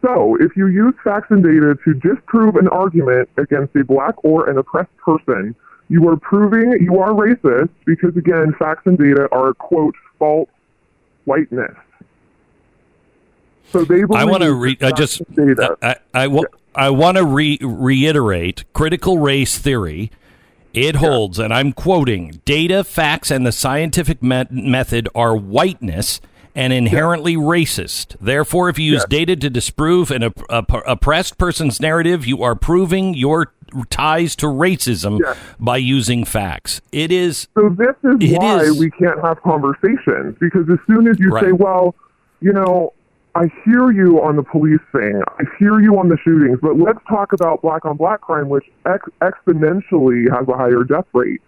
So, 0.01 0.37
if 0.39 0.55
you 0.55 0.67
use 0.67 0.93
facts 1.03 1.27
and 1.31 1.43
data 1.43 1.75
to 1.83 1.93
disprove 1.95 2.57
an 2.57 2.67
argument 2.67 3.27
against 3.37 3.75
a 3.75 3.83
black 3.83 4.13
or 4.23 4.49
an 4.49 4.57
oppressed 4.57 4.95
person, 4.97 5.55
you 5.89 6.07
are 6.09 6.17
proving 6.17 6.77
you 6.79 6.99
are 6.99 7.11
racist 7.11 7.69
because, 7.85 8.15
again, 8.15 8.53
facts 8.59 8.83
and 8.85 8.97
data 8.97 9.27
are, 9.31 9.53
quote, 9.53 9.95
false 10.19 10.49
whiteness. 11.25 11.75
So 13.71 13.83
they 13.83 14.03
I 14.13 14.25
want 14.25 14.43
to 14.43 14.53
re- 14.53 14.77
I 14.81 14.91
just 14.91 15.21
data. 15.33 15.77
I, 15.81 15.95
I, 16.13 16.25
I, 16.25 16.41
I 16.75 16.89
want 16.89 17.17
to 17.17 17.25
re- 17.25 17.59
reiterate 17.61 18.63
critical 18.73 19.19
race 19.19 19.57
theory. 19.57 20.11
It 20.73 20.97
holds, 20.97 21.39
and 21.39 21.53
I'm 21.53 21.71
quoting: 21.71 22.41
data, 22.45 22.83
facts, 22.83 23.31
and 23.31 23.45
the 23.45 23.51
scientific 23.51 24.21
me- 24.21 24.45
method 24.49 25.07
are 25.15 25.35
whiteness 25.35 26.19
and 26.55 26.71
inherently 26.71 27.33
yeah. 27.33 27.39
racist. 27.39 28.15
Therefore, 28.19 28.69
if 28.69 28.79
you 28.79 28.93
use 28.93 29.05
yeah. 29.09 29.17
data 29.17 29.35
to 29.35 29.49
disprove 29.49 30.09
an 30.09 30.23
op- 30.23 30.41
op- 30.49 30.83
oppressed 30.87 31.37
person's 31.37 31.79
narrative, 31.79 32.25
you 32.25 32.41
are 32.43 32.55
proving 32.55 33.13
your 33.13 33.53
ties 33.89 34.35
to 34.37 34.45
racism 34.45 35.19
yeah. 35.23 35.35
by 35.59 35.77
using 35.77 36.23
facts. 36.23 36.81
It 36.91 37.11
is. 37.11 37.47
So 37.55 37.69
this 37.69 37.95
is 38.03 38.37
why 38.37 38.61
is, 38.61 38.79
we 38.79 38.89
can't 38.91 39.21
have 39.21 39.41
conversations 39.41 40.37
because 40.39 40.69
as 40.69 40.79
soon 40.87 41.07
as 41.07 41.19
you 41.19 41.29
right. 41.29 41.45
say, 41.45 41.51
"Well, 41.51 41.95
you 42.39 42.53
know, 42.53 42.93
I 43.35 43.51
hear 43.65 43.91
you 43.91 44.21
on 44.21 44.37
the 44.37 44.43
police 44.43 44.79
thing. 44.93 45.21
I 45.27 45.43
hear 45.59 45.81
you 45.81 45.99
on 45.99 46.07
the 46.07 46.17
shootings, 46.23 46.57
but 46.61 46.77
let's 46.79 46.99
talk 47.09 47.33
about 47.33 47.61
black 47.61 47.83
on 47.83 47.97
black 47.97 48.21
crime, 48.21 48.47
which 48.47 48.63
ex- 48.85 49.09
exponentially 49.21 50.31
has 50.33 50.47
a 50.47 50.55
higher 50.55 50.85
death 50.85 51.05
rate. 51.13 51.41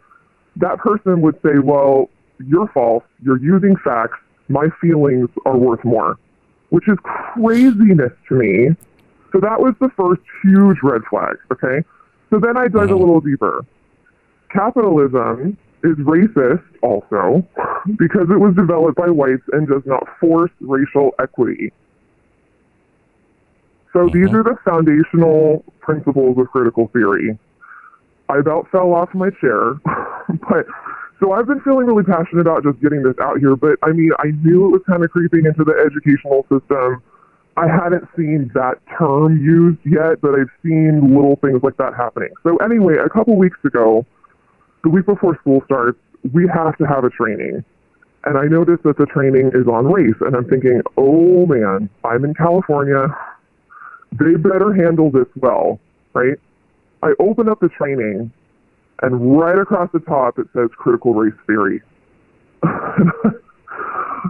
That 0.58 0.80
person 0.80 1.22
would 1.22 1.36
say, 1.42 1.60
well, 1.64 2.10
you're 2.46 2.68
false. 2.74 3.06
You're 3.24 3.42
using 3.42 3.78
facts. 3.86 4.18
My 4.50 4.68
feelings 4.82 5.30
are 5.46 5.58
worth 5.58 5.84
more, 5.86 6.20
which 6.72 6.90
is 6.90 6.98
craziness 7.04 8.12
to 8.28 8.36
me. 8.36 8.70
So 9.32 9.40
that 9.40 9.62
was 9.62 9.74
the 9.80 9.90
first 9.96 10.22
huge 10.44 10.78
red 10.84 11.04
flag, 11.10 11.38
okay? 11.54 11.86
So 12.30 12.40
then 12.40 12.58
I 12.58 12.68
dug 12.68 12.76
a 12.76 12.88
mm-hmm. 12.88 13.00
little 13.00 13.22
deeper. 13.22 13.66
Capitalism 14.52 15.58
is 15.88 15.98
racist 16.06 16.64
also 16.84 17.48
because 17.98 18.30
it 18.30 18.40
was 18.40 18.54
developed 18.56 18.98
by 18.98 19.10
whites 19.10 19.44
and 19.54 19.68
does 19.68 19.84
not 19.86 20.04
force 20.20 20.52
racial 20.60 21.12
equity. 21.20 21.72
So 23.94 24.00
mm-hmm. 24.00 24.18
these 24.18 24.34
are 24.34 24.44
the 24.44 24.58
foundational 24.64 25.64
principles 25.80 26.38
of 26.38 26.48
critical 26.48 26.90
theory. 26.90 27.40
I 28.30 28.40
about 28.40 28.70
fell 28.70 28.94
off 28.94 29.10
my 29.14 29.30
chair, 29.42 29.74
but 30.50 30.66
So 31.20 31.32
I've 31.32 31.48
been 31.48 31.62
feeling 31.62 31.88
really 31.88 32.04
passionate 32.04 32.42
about 32.42 32.64
just 32.64 32.80
getting 32.82 33.02
this 33.02 33.16
out 33.20 33.40
here, 33.40 33.56
but 33.56 33.80
I 33.82 33.92
mean, 33.92 34.12
I 34.20 34.32
knew 34.44 34.66
it 34.66 34.70
was 34.70 34.82
kind 34.86 35.04
of 35.04 35.10
creeping 35.10 35.46
into 35.46 35.64
the 35.64 35.74
educational 35.74 36.44
system. 36.44 37.02
I 37.56 37.66
hadn't 37.66 38.08
seen 38.16 38.52
that 38.54 38.78
term 39.00 39.42
used 39.42 39.80
yet, 39.84 40.22
but 40.22 40.36
I've 40.36 40.54
seen 40.62 41.16
little 41.16 41.38
things 41.38 41.64
like 41.64 41.76
that 41.78 41.96
happening. 41.96 42.30
So 42.44 42.58
anyway, 42.58 42.98
a 43.04 43.10
couple 43.10 43.36
weeks 43.36 43.58
ago, 43.66 44.06
the 44.88 44.92
week 44.92 45.06
before 45.06 45.38
school 45.42 45.62
starts, 45.66 46.00
we 46.32 46.48
have 46.48 46.78
to 46.78 46.86
have 46.86 47.04
a 47.04 47.10
training. 47.10 47.62
And 48.24 48.38
I 48.38 48.46
noticed 48.46 48.84
that 48.84 48.98
the 48.98 49.06
training 49.06 49.52
is 49.54 49.68
on 49.68 49.92
race, 49.92 50.16
and 50.22 50.34
I'm 50.34 50.48
thinking, 50.48 50.82
oh 50.96 51.46
man, 51.46 51.90
I'm 52.06 52.24
in 52.24 52.34
California. 52.34 53.08
They 54.14 54.36
better 54.36 54.74
handle 54.74 55.12
this 55.12 55.28
well, 55.36 55.82
right? 56.14 56.38
I 57.04 57.12
open 57.20 57.50
up 57.50 57.60
the 57.60 57.68
training, 57.68 58.32
and 59.02 59.38
right 59.38 59.60
across 59.60 59.90
the 59.92 60.00
top 60.00 60.40
it 60.40 60.48
says 60.54 60.70
critical 60.78 61.14
race 61.14 61.38
theory. 61.46 61.82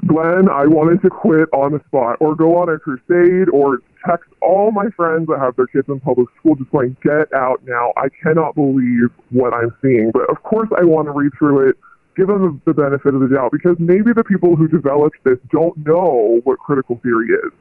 Glenn, 0.08 0.50
I 0.50 0.66
wanted 0.66 1.02
to 1.02 1.10
quit 1.10 1.50
on 1.54 1.74
the 1.74 1.82
spot 1.88 2.18
or 2.20 2.36
go 2.36 2.58
on 2.58 2.70
a 2.70 2.78
crusade 2.80 3.50
or 3.50 3.80
text 4.06 4.30
all 4.42 4.72
my 4.72 4.90
friends 4.96 5.28
that 5.28 5.40
have 5.40 5.56
their 5.56 5.68
kids 5.68 5.88
in 5.88 6.00
public 6.00 6.28
school 6.40 6.56
just 6.56 6.72
going, 6.72 6.96
get 7.04 7.34
out 7.34 7.62
now. 7.66 7.94
I 7.98 8.08
cannot 8.24 8.56
believe 8.56 9.10
what 9.30 9.54
I'm 9.54 9.76
seeing. 9.82 10.12
But 10.12 10.30
of 10.30 10.42
course, 10.44 10.70
I 10.78 10.84
want 10.84 11.08
to 11.08 11.12
read 11.12 11.32
through 11.38 11.70
it, 11.70 11.78
give 12.16 12.28
them 12.28 12.62
the 12.66 12.74
benefit 12.74 13.14
of 13.14 13.22
the 13.22 13.28
doubt 13.28 13.52
because 13.52 13.76
maybe 13.80 14.14
the 14.14 14.24
people 14.24 14.56
who 14.56 14.68
developed 14.68 15.18
this 15.24 15.38
don't 15.50 15.76
know 15.86 16.42
what 16.44 16.60
critical 16.60 17.00
theory 17.04 17.28
is. 17.30 17.52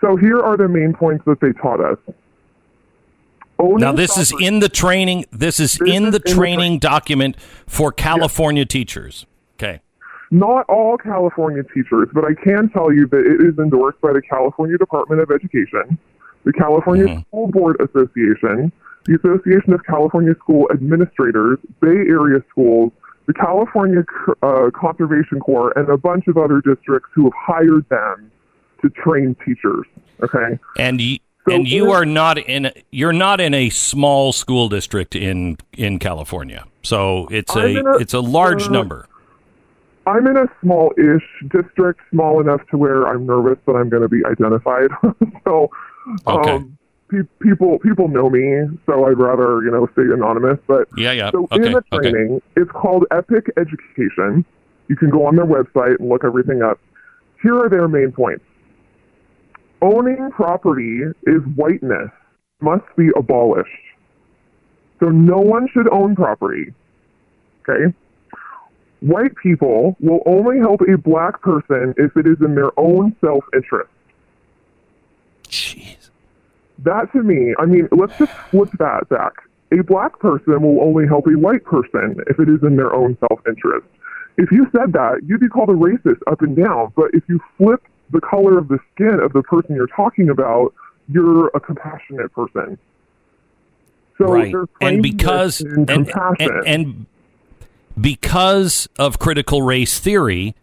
So 0.00 0.16
here 0.16 0.40
are 0.40 0.56
the 0.56 0.68
main 0.68 0.94
points 0.94 1.24
that 1.26 1.40
they 1.40 1.52
taught 1.52 1.80
us. 1.80 1.98
Now, 3.58 3.92
this 3.92 4.16
is 4.16 4.32
in 4.40 4.60
the 4.60 4.70
training. 4.70 5.26
This 5.30 5.60
is 5.60 5.74
this 5.74 5.90
in 5.90 6.06
is 6.06 6.12
the 6.12 6.22
in 6.24 6.34
training 6.34 6.72
the 6.74 6.78
document 6.80 7.38
for 7.66 7.92
California 7.92 8.62
yes. 8.62 8.68
teachers. 8.68 9.26
Okay. 9.56 9.80
Not 10.30 10.66
all 10.68 10.96
California 10.96 11.62
teachers, 11.74 12.08
but 12.12 12.24
I 12.24 12.34
can 12.34 12.70
tell 12.70 12.92
you 12.92 13.06
that 13.08 13.18
it 13.18 13.40
is 13.40 13.58
endorsed 13.58 14.00
by 14.00 14.12
the 14.12 14.22
California 14.22 14.78
Department 14.78 15.20
of 15.20 15.30
Education, 15.30 15.98
the 16.44 16.52
California 16.52 17.06
mm-hmm. 17.06 17.20
School 17.22 17.48
Board 17.48 17.80
Association, 17.80 18.70
the 19.06 19.16
Association 19.16 19.72
of 19.72 19.84
California 19.84 20.34
School 20.36 20.68
Administrators, 20.72 21.58
Bay 21.80 21.88
Area 21.88 22.42
Schools, 22.50 22.92
the 23.26 23.34
California 23.34 24.04
uh, 24.42 24.70
Conservation 24.74 25.40
Corps, 25.40 25.72
and 25.76 25.88
a 25.88 25.96
bunch 25.96 26.28
of 26.28 26.36
other 26.36 26.60
districts 26.60 27.10
who 27.14 27.24
have 27.24 27.32
hired 27.36 27.88
them 27.88 28.30
to 28.82 28.90
train 28.90 29.36
teachers. 29.44 29.86
Okay, 30.22 30.58
and 30.78 30.98
y- 30.98 31.18
so 31.48 31.54
and 31.54 31.68
you 31.68 31.90
are 31.90 32.04
not 32.04 32.38
in 32.38 32.66
a, 32.66 32.72
you're 32.90 33.12
not 33.12 33.40
in 33.40 33.54
a 33.54 33.70
small 33.70 34.32
school 34.32 34.68
district 34.68 35.14
in 35.14 35.56
in 35.72 35.98
California, 35.98 36.66
so 36.82 37.26
it's 37.30 37.54
a, 37.56 37.76
a 37.76 37.96
it's 37.98 38.14
a 38.14 38.20
large 38.20 38.64
uh, 38.64 38.70
number. 38.70 39.06
I'm 40.06 40.26
in 40.26 40.36
a 40.36 40.46
small-ish 40.62 41.24
district, 41.50 42.00
small 42.10 42.40
enough 42.40 42.62
to 42.70 42.78
where 42.78 43.06
I'm 43.06 43.26
nervous 43.26 43.58
that 43.66 43.72
I'm 43.72 43.88
going 43.88 44.02
to 44.02 44.08
be 44.08 44.24
identified. 44.24 44.90
so, 45.44 45.70
okay. 46.26 46.50
um, 46.52 46.78
pe- 47.10 47.28
people 47.40 47.78
people 47.80 48.08
know 48.08 48.30
me, 48.30 48.78
so 48.86 49.04
I'd 49.04 49.18
rather 49.18 49.62
you 49.62 49.70
know 49.70 49.88
stay 49.92 50.02
anonymous. 50.02 50.58
But 50.66 50.88
yeah, 50.96 51.12
yeah. 51.12 51.30
So 51.30 51.48
okay. 51.52 51.66
in 51.66 51.72
the 51.72 51.82
training, 51.92 52.36
okay. 52.36 52.44
it's 52.56 52.70
called 52.70 53.04
Epic 53.10 53.46
Education. 53.56 54.44
You 54.88 54.96
can 54.96 55.10
go 55.10 55.26
on 55.26 55.36
their 55.36 55.46
website 55.46 55.98
and 56.00 56.08
look 56.08 56.24
everything 56.24 56.62
up. 56.62 56.80
Here 57.42 57.56
are 57.56 57.68
their 57.68 57.86
main 57.86 58.12
points. 58.12 58.44
Owning 59.82 60.30
property 60.32 61.02
is 61.26 61.42
whiteness 61.54 62.10
must 62.60 62.84
be 62.96 63.08
abolished. 63.16 63.70
So 65.00 65.08
no 65.08 65.38
one 65.38 65.68
should 65.72 65.88
own 65.88 66.14
property. 66.14 66.74
Okay? 67.68 67.94
White 69.00 69.34
people 69.36 69.96
will 70.00 70.22
only 70.26 70.58
help 70.58 70.80
a 70.82 70.96
black 70.98 71.40
person 71.40 71.94
if 71.96 72.16
it 72.16 72.26
is 72.26 72.38
in 72.40 72.54
their 72.54 72.78
own 72.78 73.16
self 73.20 73.44
interest. 73.54 73.90
Jeez. 75.44 76.10
That 76.78 77.12
to 77.12 77.22
me, 77.22 77.54
I 77.58 77.66
mean, 77.66 77.88
let's 77.92 78.16
just 78.18 78.32
flip 78.50 78.70
that 78.78 79.08
back. 79.08 79.32
A 79.72 79.82
black 79.82 80.18
person 80.18 80.62
will 80.62 80.80
only 80.80 81.06
help 81.06 81.26
a 81.26 81.38
white 81.38 81.64
person 81.64 82.16
if 82.28 82.38
it 82.38 82.48
is 82.48 82.62
in 82.62 82.76
their 82.76 82.94
own 82.94 83.16
self 83.28 83.40
interest. 83.46 83.86
If 84.36 84.50
you 84.50 84.66
said 84.72 84.92
that, 84.94 85.20
you'd 85.26 85.40
be 85.40 85.48
called 85.48 85.68
a 85.68 85.74
racist 85.74 86.20
up 86.26 86.40
and 86.42 86.56
down. 86.56 86.92
But 86.96 87.10
if 87.12 87.22
you 87.28 87.40
flip 87.58 87.82
the 88.10 88.20
color 88.20 88.58
of 88.58 88.68
the 88.68 88.78
skin 88.94 89.20
of 89.20 89.32
the 89.32 89.42
person 89.42 89.74
you're 89.74 89.86
talking 89.86 90.30
about, 90.30 90.74
you're 91.08 91.48
a 91.48 91.60
compassionate 91.60 92.32
person. 92.32 92.78
So 94.18 94.26
right. 94.26 94.54
and 94.80 95.02
because 95.02 95.60
and, 95.60 95.88
and, 95.88 96.10
and, 96.66 97.06
because 98.00 98.88
of 98.98 99.18
critical 99.18 99.62
race 99.62 99.98
theory, 99.98 100.54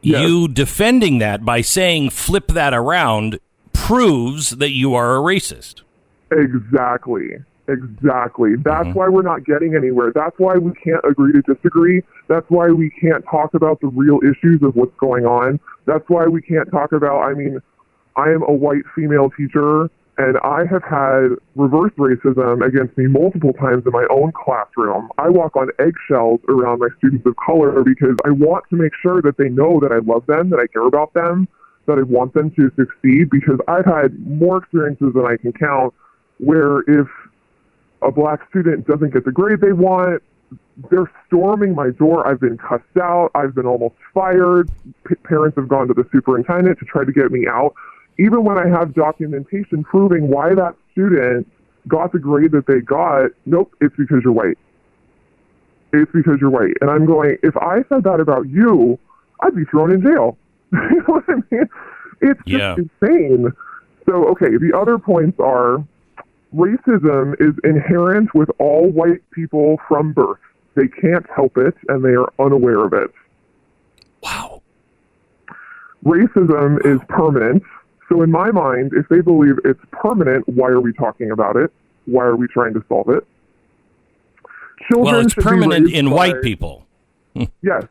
yes. 0.00 0.22
you 0.22 0.48
defending 0.48 1.18
that 1.18 1.44
by 1.44 1.60
saying 1.60 2.10
flip 2.10 2.48
that 2.48 2.74
around 2.74 3.38
proves 3.72 4.50
that 4.50 4.70
you 4.70 4.94
are 4.94 5.16
a 5.16 5.20
racist. 5.20 5.82
Exactly. 6.30 7.36
Exactly. 7.68 8.56
That's 8.56 8.88
mm-hmm. 8.88 8.98
why 8.98 9.08
we're 9.08 9.22
not 9.22 9.44
getting 9.44 9.74
anywhere. 9.76 10.12
That's 10.12 10.36
why 10.38 10.54
we 10.56 10.72
can't 10.72 11.04
agree 11.08 11.32
to 11.32 11.42
disagree. 11.42 12.02
That's 12.28 12.48
why 12.48 12.68
we 12.68 12.90
can't 12.90 13.24
talk 13.30 13.54
about 13.54 13.80
the 13.80 13.86
real 13.86 14.18
issues 14.22 14.62
of 14.62 14.74
what's 14.74 14.94
going 14.96 15.24
on. 15.24 15.60
That's 15.86 16.04
why 16.08 16.26
we 16.26 16.42
can't 16.42 16.70
talk 16.70 16.92
about, 16.92 17.22
I 17.22 17.34
mean, 17.34 17.60
I 18.16 18.30
am 18.30 18.42
a 18.42 18.52
white 18.52 18.82
female 18.94 19.30
teacher 19.30 19.88
and 20.22 20.38
I 20.38 20.64
have 20.70 20.84
had 20.84 21.30
reverse 21.56 21.92
racism 21.98 22.64
against 22.64 22.96
me 22.96 23.06
multiple 23.08 23.52
times 23.54 23.84
in 23.84 23.92
my 23.92 24.06
own 24.08 24.30
classroom. 24.32 25.08
I 25.18 25.28
walk 25.28 25.56
on 25.56 25.68
eggshells 25.80 26.40
around 26.48 26.78
my 26.78 26.88
students 26.98 27.26
of 27.26 27.34
color 27.44 27.82
because 27.82 28.16
I 28.24 28.30
want 28.30 28.64
to 28.70 28.76
make 28.76 28.92
sure 29.02 29.20
that 29.22 29.36
they 29.36 29.48
know 29.48 29.80
that 29.80 29.90
I 29.90 29.98
love 29.98 30.24
them, 30.26 30.50
that 30.50 30.60
I 30.60 30.68
care 30.68 30.86
about 30.86 31.12
them, 31.14 31.48
that 31.86 31.98
I 31.98 32.02
want 32.02 32.34
them 32.34 32.52
to 32.52 32.70
succeed 32.76 33.30
because 33.30 33.58
I've 33.66 33.84
had 33.84 34.16
more 34.24 34.58
experiences 34.58 35.12
than 35.12 35.26
I 35.26 35.36
can 35.36 35.52
count 35.52 35.92
where 36.38 36.80
if 36.82 37.08
a 38.02 38.12
black 38.12 38.48
student 38.48 38.86
doesn't 38.86 39.12
get 39.12 39.24
the 39.24 39.32
grade 39.32 39.60
they 39.60 39.72
want, 39.72 40.22
they're 40.90 41.10
storming 41.26 41.74
my 41.74 41.90
door. 41.90 42.28
I've 42.28 42.40
been 42.40 42.58
cussed 42.58 42.96
out. 42.96 43.30
I've 43.34 43.56
been 43.56 43.66
almost 43.66 43.96
fired. 44.14 44.70
P- 45.04 45.16
parents 45.16 45.56
have 45.56 45.68
gone 45.68 45.88
to 45.88 45.94
the 45.94 46.06
superintendent 46.12 46.78
to 46.78 46.84
try 46.84 47.04
to 47.04 47.12
get 47.12 47.32
me 47.32 47.48
out 47.48 47.74
even 48.22 48.44
when 48.44 48.56
I 48.56 48.68
have 48.68 48.94
documentation 48.94 49.82
proving 49.82 50.28
why 50.28 50.54
that 50.54 50.76
student 50.92 51.50
got 51.88 52.12
the 52.12 52.20
grade 52.20 52.52
that 52.52 52.68
they 52.68 52.78
got, 52.80 53.32
nope, 53.46 53.74
it's 53.80 53.96
because 53.96 54.20
you're 54.22 54.32
white. 54.32 54.58
It's 55.92 56.10
because 56.12 56.38
you're 56.40 56.50
white. 56.50 56.74
And 56.80 56.88
I'm 56.88 57.04
going, 57.04 57.36
if 57.42 57.56
I 57.56 57.78
said 57.88 58.04
that 58.04 58.20
about 58.20 58.48
you, 58.48 58.96
I'd 59.40 59.56
be 59.56 59.64
thrown 59.64 59.90
in 59.90 60.02
jail. 60.02 60.38
you 60.72 61.02
know 61.08 61.14
what 61.14 61.24
I 61.28 61.34
mean? 61.50 61.68
It's 62.20 62.40
just 62.46 62.60
yeah. 62.60 62.76
insane. 62.76 63.52
So, 64.06 64.28
okay, 64.28 64.56
the 64.56 64.72
other 64.78 64.98
points 64.98 65.40
are 65.40 65.84
racism 66.54 67.34
is 67.40 67.54
inherent 67.64 68.32
with 68.36 68.50
all 68.60 68.88
white 68.88 69.28
people 69.32 69.80
from 69.88 70.12
birth. 70.12 70.38
They 70.76 70.86
can't 70.86 71.26
help 71.34 71.58
it 71.58 71.74
and 71.88 72.04
they 72.04 72.14
are 72.14 72.32
unaware 72.38 72.84
of 72.84 72.92
it. 72.92 73.10
Wow. 74.22 74.62
Racism 76.04 76.78
is 76.86 77.00
permanent 77.08 77.64
so 78.12 78.22
in 78.22 78.30
my 78.30 78.50
mind, 78.50 78.92
if 78.94 79.08
they 79.08 79.20
believe 79.20 79.58
it's 79.64 79.80
permanent, 79.90 80.46
why 80.48 80.68
are 80.68 80.80
we 80.80 80.92
talking 80.92 81.30
about 81.30 81.56
it? 81.56 81.72
Why 82.04 82.24
are 82.24 82.36
we 82.36 82.46
trying 82.46 82.74
to 82.74 82.84
solve 82.88 83.08
it? 83.08 83.26
Children 84.88 85.14
well, 85.14 85.24
it's 85.24 85.34
permanent 85.34 85.90
in 85.90 86.06
by, 86.06 86.12
white 86.12 86.42
people. 86.42 86.86
yes. 87.62 87.84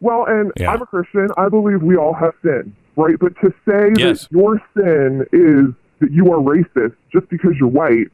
Well, 0.00 0.26
and 0.26 0.52
yeah. 0.56 0.70
I'm 0.70 0.82
a 0.82 0.86
Christian. 0.86 1.28
I 1.36 1.48
believe 1.48 1.82
we 1.82 1.96
all 1.96 2.12
have 2.12 2.34
sin, 2.42 2.76
right? 2.96 3.16
But 3.18 3.34
to 3.40 3.52
say 3.66 3.92
yes. 3.96 4.22
that 4.22 4.32
your 4.32 4.62
sin 4.76 5.26
is 5.32 5.74
that 6.00 6.12
you 6.12 6.32
are 6.32 6.38
racist 6.38 6.94
just 7.12 7.28
because 7.30 7.52
you're 7.58 7.68
white, 7.68 8.08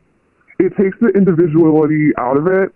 it 0.59 0.77
takes 0.77 0.96
the 1.01 1.09
individuality 1.09 2.12
out 2.16 2.37
of 2.37 2.46
it 2.46 2.73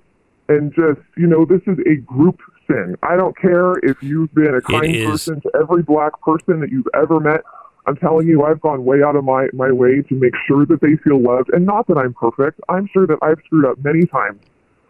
and 0.49 0.75
just, 0.75 1.01
you 1.17 1.27
know, 1.27 1.45
this 1.45 1.63
is 1.67 1.79
a 1.87 1.97
group 1.97 2.41
sin. 2.67 2.97
I 3.03 3.17
don't 3.17 3.37
care 3.37 3.79
if 3.79 4.03
you've 4.03 4.35
been 4.35 4.55
a 4.55 4.61
kind 4.61 5.07
person 5.07 5.41
to 5.43 5.51
every 5.55 5.83
black 5.83 6.21
person 6.21 6.61
that 6.61 6.71
you've 6.71 6.89
ever 6.95 7.21
met. 7.21 7.43
I'm 7.87 7.97
telling 7.97 8.27
you, 8.27 8.45
I've 8.45 8.61
gone 8.61 8.85
way 8.85 9.03
out 9.03 9.15
of 9.15 9.25
my, 9.25 9.49
my 9.53 9.71
way 9.71 10.03
to 10.03 10.15
make 10.15 10.33
sure 10.47 10.65
that 10.67 10.81
they 10.81 10.97
feel 10.97 11.21
loved. 11.21 11.51
And 11.53 11.67
not 11.67 11.87
that 11.89 11.99
I'm 11.99 12.15
perfect. 12.15 12.61
I'm 12.69 12.89
sure 12.93 13.07
that 13.07 13.19
I've 13.21 13.39
screwed 13.45 13.67
up 13.67 13.83
many 13.85 14.07
times. 14.07 14.41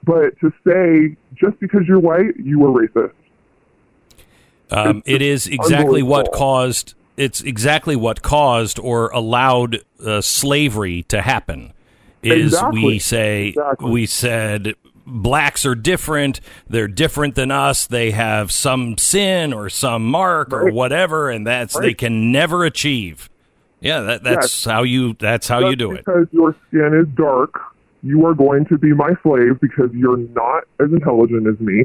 But 0.05 0.39
to 0.41 0.53
say, 0.67 1.17
just 1.35 1.59
because 1.61 1.83
you're 1.89 1.99
white, 1.99 2.37
you 2.37 2.61
were 2.61 2.69
racist. 2.69 3.13
Um, 4.71 5.03
it 5.07 5.23
is 5.23 5.47
exactly 5.49 6.03
what 6.03 6.33
caused. 6.33 6.95
It's 7.17 7.41
exactly 7.41 7.97
what 7.97 8.23
caused 8.23 8.79
or 8.79 9.09
allowed 9.11 9.81
uh, 10.05 10.21
slavery 10.21 11.05
to 11.05 11.23
happen. 11.23 11.73
Is 12.23 12.55
exactly. 12.55 12.85
we 12.85 12.99
say 12.99 13.49
exactly. 13.49 13.91
we 13.91 14.07
said 14.07 14.75
blacks 15.07 15.64
are 15.67 15.75
different. 15.75 16.40
They're 16.69 16.88
different 16.88 17.35
than 17.35 17.51
us. 17.51 17.87
They 17.87 18.11
have 18.12 18.51
some 18.51 18.99
sin 18.99 19.53
or 19.53 19.69
some 19.69 20.05
mark 20.07 20.53
or 20.53 20.71
whatever, 20.71 21.31
and 21.31 21.47
that's 21.47 21.79
they 21.79 21.95
can 21.95 22.33
never 22.33 22.64
achieve. 22.64 23.31
Yeah, 23.81 24.01
that, 24.01 24.23
that's 24.25 24.64
yes. 24.64 24.73
how 24.73 24.83
you. 24.83 25.14
That's 25.19 25.47
how 25.47 25.61
Just 25.61 25.71
you 25.71 25.77
do 25.77 25.93
it. 25.93 26.05
Because 26.05 26.27
your 26.33 26.57
skin 26.69 26.95
is 26.95 27.07
dark, 27.17 27.61
you 28.03 28.25
are 28.27 28.35
going 28.35 28.64
to 28.67 28.79
be 28.79 28.95
my 28.95 29.11
slave 29.23 29.61
because 29.61 29.90
you're 29.93 30.17
not 30.17 30.64
as 30.81 30.90
intelligent 30.90 31.47
as 31.47 31.61
me. 31.61 31.85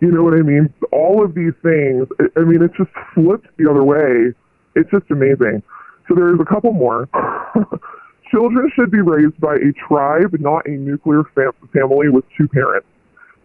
You 0.00 0.10
know 0.10 0.22
what 0.22 0.34
I 0.34 0.42
mean? 0.42 0.72
All 0.90 1.24
of 1.24 1.34
these 1.34 1.52
things, 1.62 2.08
I- 2.20 2.40
I 2.40 2.44
mean, 2.44 2.62
it's 2.62 2.76
just 2.76 2.90
flipped 3.14 3.46
the 3.56 3.70
other 3.70 3.84
way. 3.84 4.34
It's 4.74 4.90
just 4.90 5.10
amazing. 5.10 5.62
So 6.08 6.14
there's 6.14 6.40
a 6.40 6.44
couple 6.44 6.72
more. 6.72 7.08
Children 8.32 8.70
should 8.74 8.90
be 8.90 9.00
raised 9.00 9.38
by 9.40 9.56
a 9.56 9.72
tribe, 9.86 10.34
not 10.40 10.66
a 10.66 10.72
nuclear 10.72 11.22
fam- 11.34 11.52
family 11.72 12.08
with 12.08 12.24
two 12.36 12.48
parents. 12.48 12.86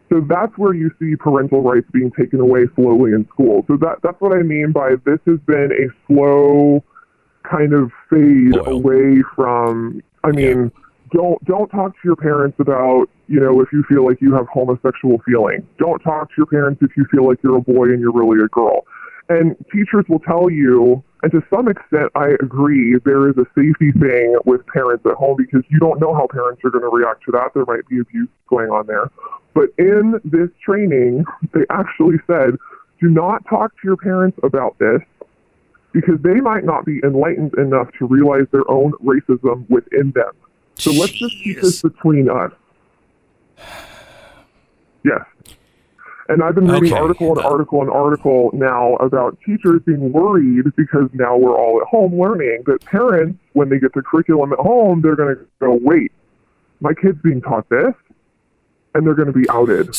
So 0.09 0.21
that's 0.21 0.57
where 0.57 0.73
you 0.73 0.89
see 0.99 1.15
parental 1.17 1.61
rights 1.61 1.87
being 1.91 2.11
taken 2.17 2.39
away 2.39 2.65
slowly 2.75 3.11
in 3.11 3.27
school. 3.27 3.65
So 3.67 3.75
that 3.77 3.97
that's 4.01 4.19
what 4.21 4.31
I 4.31 4.41
mean 4.41 4.71
by 4.71 4.95
this 5.05 5.19
has 5.25 5.39
been 5.45 5.69
a 5.73 5.91
slow 6.07 6.83
kind 7.43 7.73
of 7.73 7.91
fade 8.09 8.55
away 8.65 9.21
from 9.35 10.01
I 10.23 10.31
mean, 10.31 10.71
don't 11.11 11.43
don't 11.45 11.67
talk 11.69 11.93
to 11.93 11.99
your 12.03 12.15
parents 12.15 12.57
about, 12.59 13.07
you 13.27 13.39
know, 13.39 13.61
if 13.61 13.69
you 13.71 13.83
feel 13.89 14.05
like 14.05 14.21
you 14.21 14.33
have 14.33 14.47
homosexual 14.47 15.21
feelings. 15.25 15.63
Don't 15.77 15.99
talk 15.99 16.29
to 16.29 16.33
your 16.37 16.47
parents 16.47 16.81
if 16.81 16.91
you 16.95 17.05
feel 17.11 17.27
like 17.27 17.39
you're 17.43 17.57
a 17.57 17.61
boy 17.61 17.85
and 17.85 17.99
you're 17.99 18.13
really 18.13 18.43
a 18.43 18.47
girl. 18.47 18.85
And 19.29 19.55
teachers 19.73 20.05
will 20.07 20.19
tell 20.19 20.49
you, 20.49 21.03
and 21.23 21.31
to 21.31 21.41
some 21.49 21.67
extent 21.67 22.11
I 22.15 22.29
agree, 22.41 22.95
there 23.03 23.29
is 23.29 23.35
a 23.37 23.45
safety 23.55 23.91
thing 23.91 24.35
with 24.45 24.65
parents 24.67 25.05
at 25.05 25.13
home 25.13 25.35
because 25.37 25.63
you 25.69 25.79
don't 25.79 25.99
know 25.99 26.13
how 26.13 26.27
parents 26.27 26.61
are 26.63 26.69
going 26.69 26.83
to 26.83 26.89
react 26.89 27.23
to 27.25 27.31
that. 27.31 27.53
There 27.53 27.65
might 27.65 27.87
be 27.87 27.99
abuse 27.99 28.29
going 28.47 28.69
on 28.69 28.85
there. 28.87 29.09
But 29.53 29.69
in 29.77 30.19
this 30.23 30.49
training, 30.63 31.25
they 31.53 31.65
actually 31.71 32.17
said, 32.27 32.57
do 32.99 33.09
not 33.09 33.43
talk 33.49 33.71
to 33.73 33.81
your 33.83 33.97
parents 33.97 34.37
about 34.43 34.77
this 34.77 35.01
because 35.93 36.19
they 36.21 36.35
might 36.35 36.63
not 36.63 36.85
be 36.85 36.99
enlightened 37.03 37.55
enough 37.55 37.89
to 37.97 38.05
realize 38.05 38.45
their 38.51 38.69
own 38.69 38.91
racism 39.03 39.67
within 39.69 40.11
them. 40.11 40.31
So 40.75 40.91
let's 40.91 41.13
just 41.13 41.35
keep 41.43 41.61
this 41.61 41.81
between 41.81 42.29
us. 42.29 42.51
Yes. 45.03 45.25
And 46.29 46.43
I've 46.43 46.55
been 46.55 46.67
reading 46.67 46.91
Okay. 46.91 47.01
article 47.01 47.37
and 47.37 47.45
article 47.45 47.81
and 47.81 47.89
article 47.89 48.49
now 48.53 48.95
about 48.95 49.37
teachers 49.45 49.81
being 49.85 50.11
worried 50.11 50.65
because 50.75 51.09
now 51.13 51.37
we're 51.37 51.55
all 51.55 51.79
at 51.81 51.87
home 51.87 52.19
learning 52.19 52.63
that 52.65 52.83
parents, 52.83 53.39
when 53.53 53.69
they 53.69 53.79
get 53.79 53.93
the 53.93 54.01
curriculum 54.01 54.51
at 54.51 54.59
home, 54.59 55.01
they're 55.01 55.15
going 55.15 55.35
to 55.35 55.45
go, 55.61 55.79
wait, 55.81 56.11
my 56.81 56.93
kid's 56.93 57.21
being 57.21 57.41
taught 57.41 57.67
this, 57.69 57.93
and 58.93 59.07
they're 59.07 59.15
going 59.15 59.31
to 59.31 59.39
be 59.39 59.49
outed. 59.49 59.95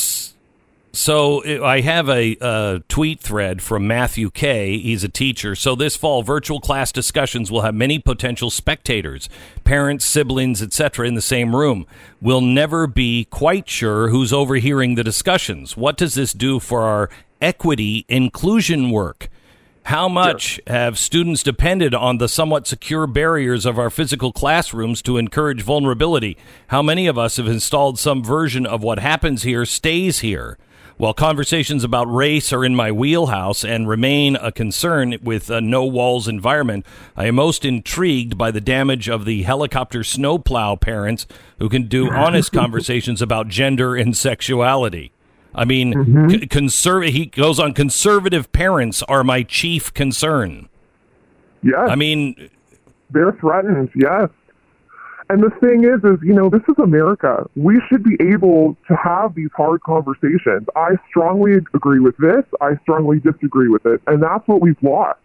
So 0.91 1.63
I 1.63 1.81
have 1.81 2.09
a 2.09 2.35
uh, 2.41 2.79
tweet 2.87 3.19
thread 3.19 3.61
from 3.61 3.85
Matthew 3.85 4.31
Kay. 4.31 4.79
He's 4.79 5.03
a 5.03 5.09
teacher. 5.09 5.53
So 5.53 5.75
this 5.75 5.95
fall, 5.95 6.23
virtual 6.23 6.59
class 6.59 6.91
discussions 6.91 7.51
will 7.51 7.61
have 7.61 7.75
many 7.75 7.99
potential 7.99 8.49
spectators, 8.49 9.29
parents, 9.63 10.03
siblings, 10.03 10.63
etc., 10.63 11.07
in 11.07 11.13
the 11.13 11.21
same 11.21 11.55
room. 11.55 11.85
We'll 12.21 12.41
never 12.41 12.87
be 12.87 13.25
quite 13.25 13.69
sure 13.69 14.09
who's 14.09 14.33
overhearing 14.33 14.95
the 14.95 15.03
discussions. 15.03 15.77
What 15.77 15.95
does 15.95 16.15
this 16.15 16.33
do 16.33 16.59
for 16.59 16.81
our 16.81 17.09
equity 17.39 18.05
inclusion 18.09 18.89
work? 18.89 19.29
How 19.83 20.07
much 20.07 20.59
have 20.67 20.99
students 20.99 21.41
depended 21.41 21.95
on 21.95 22.17
the 22.17 22.27
somewhat 22.27 22.67
secure 22.67 23.07
barriers 23.07 23.65
of 23.65 23.79
our 23.79 23.89
physical 23.89 24.31
classrooms 24.31 25.01
to 25.03 25.17
encourage 25.17 25.61
vulnerability? 25.61 26.37
How 26.67 26.81
many 26.81 27.07
of 27.07 27.17
us 27.17 27.37
have 27.37 27.47
installed 27.47 27.97
some 27.97 28.23
version 28.23 28.65
of 28.65 28.83
what 28.83 28.99
happens 28.99 29.43
here 29.43 29.65
stays 29.65 30.19
here? 30.19 30.57
While 30.99 31.13
conversations 31.13 31.85
about 31.85 32.13
race 32.13 32.51
are 32.51 32.65
in 32.65 32.75
my 32.75 32.91
wheelhouse 32.91 33.63
and 33.63 33.87
remain 33.87 34.35
a 34.35 34.51
concern 34.51 35.15
with 35.23 35.49
a 35.49 35.61
no 35.61 35.85
walls 35.85 36.27
environment, 36.27 36.85
I 37.15 37.27
am 37.27 37.35
most 37.35 37.63
intrigued 37.63 38.37
by 38.37 38.51
the 38.51 38.59
damage 38.59 39.07
of 39.07 39.23
the 39.23 39.43
helicopter 39.43 40.03
snowplow 40.03 40.75
parents 40.75 41.25
who 41.57 41.69
can 41.69 41.87
do 41.87 42.11
honest 42.11 42.51
conversations 42.51 43.21
about 43.21 43.47
gender 43.47 43.95
and 43.95 44.15
sexuality. 44.15 45.13
I 45.55 45.63
mean, 45.63 45.93
mm-hmm. 45.93 46.29
c- 46.31 46.39
conserv- 46.47 47.11
he 47.11 47.27
goes 47.27 47.61
on 47.61 47.73
conservative 47.73 48.51
parents 48.51 49.01
are 49.03 49.23
my 49.23 49.43
chief 49.43 49.93
concern. 49.93 50.67
Yes. 51.63 51.87
I 51.89 51.95
mean, 51.95 52.49
They're 53.09 53.31
threatened, 53.39 53.89
yes. 53.95 54.27
And 55.29 55.43
the 55.43 55.51
thing 55.61 55.83
is, 55.83 56.03
is, 56.03 56.17
you 56.23 56.33
know, 56.33 56.49
this 56.49 56.63
is 56.67 56.75
America. 56.81 57.47
We 57.55 57.79
should 57.87 58.03
be 58.03 58.17
able 58.19 58.75
to 58.87 58.95
have 58.95 59.35
these 59.35 59.51
hard 59.55 59.83
conversations. 59.83 60.65
I 60.75 60.95
strongly 61.07 61.53
agree 61.53 61.99
with 61.99 62.17
this. 62.17 62.43
I 62.61 62.71
strongly 62.81 63.19
disagree 63.19 63.69
with 63.69 63.85
it. 63.85 64.01
And 64.07 64.23
that's 64.23 64.47
what 64.47 64.59
we've 64.59 64.81
lost. 64.81 65.19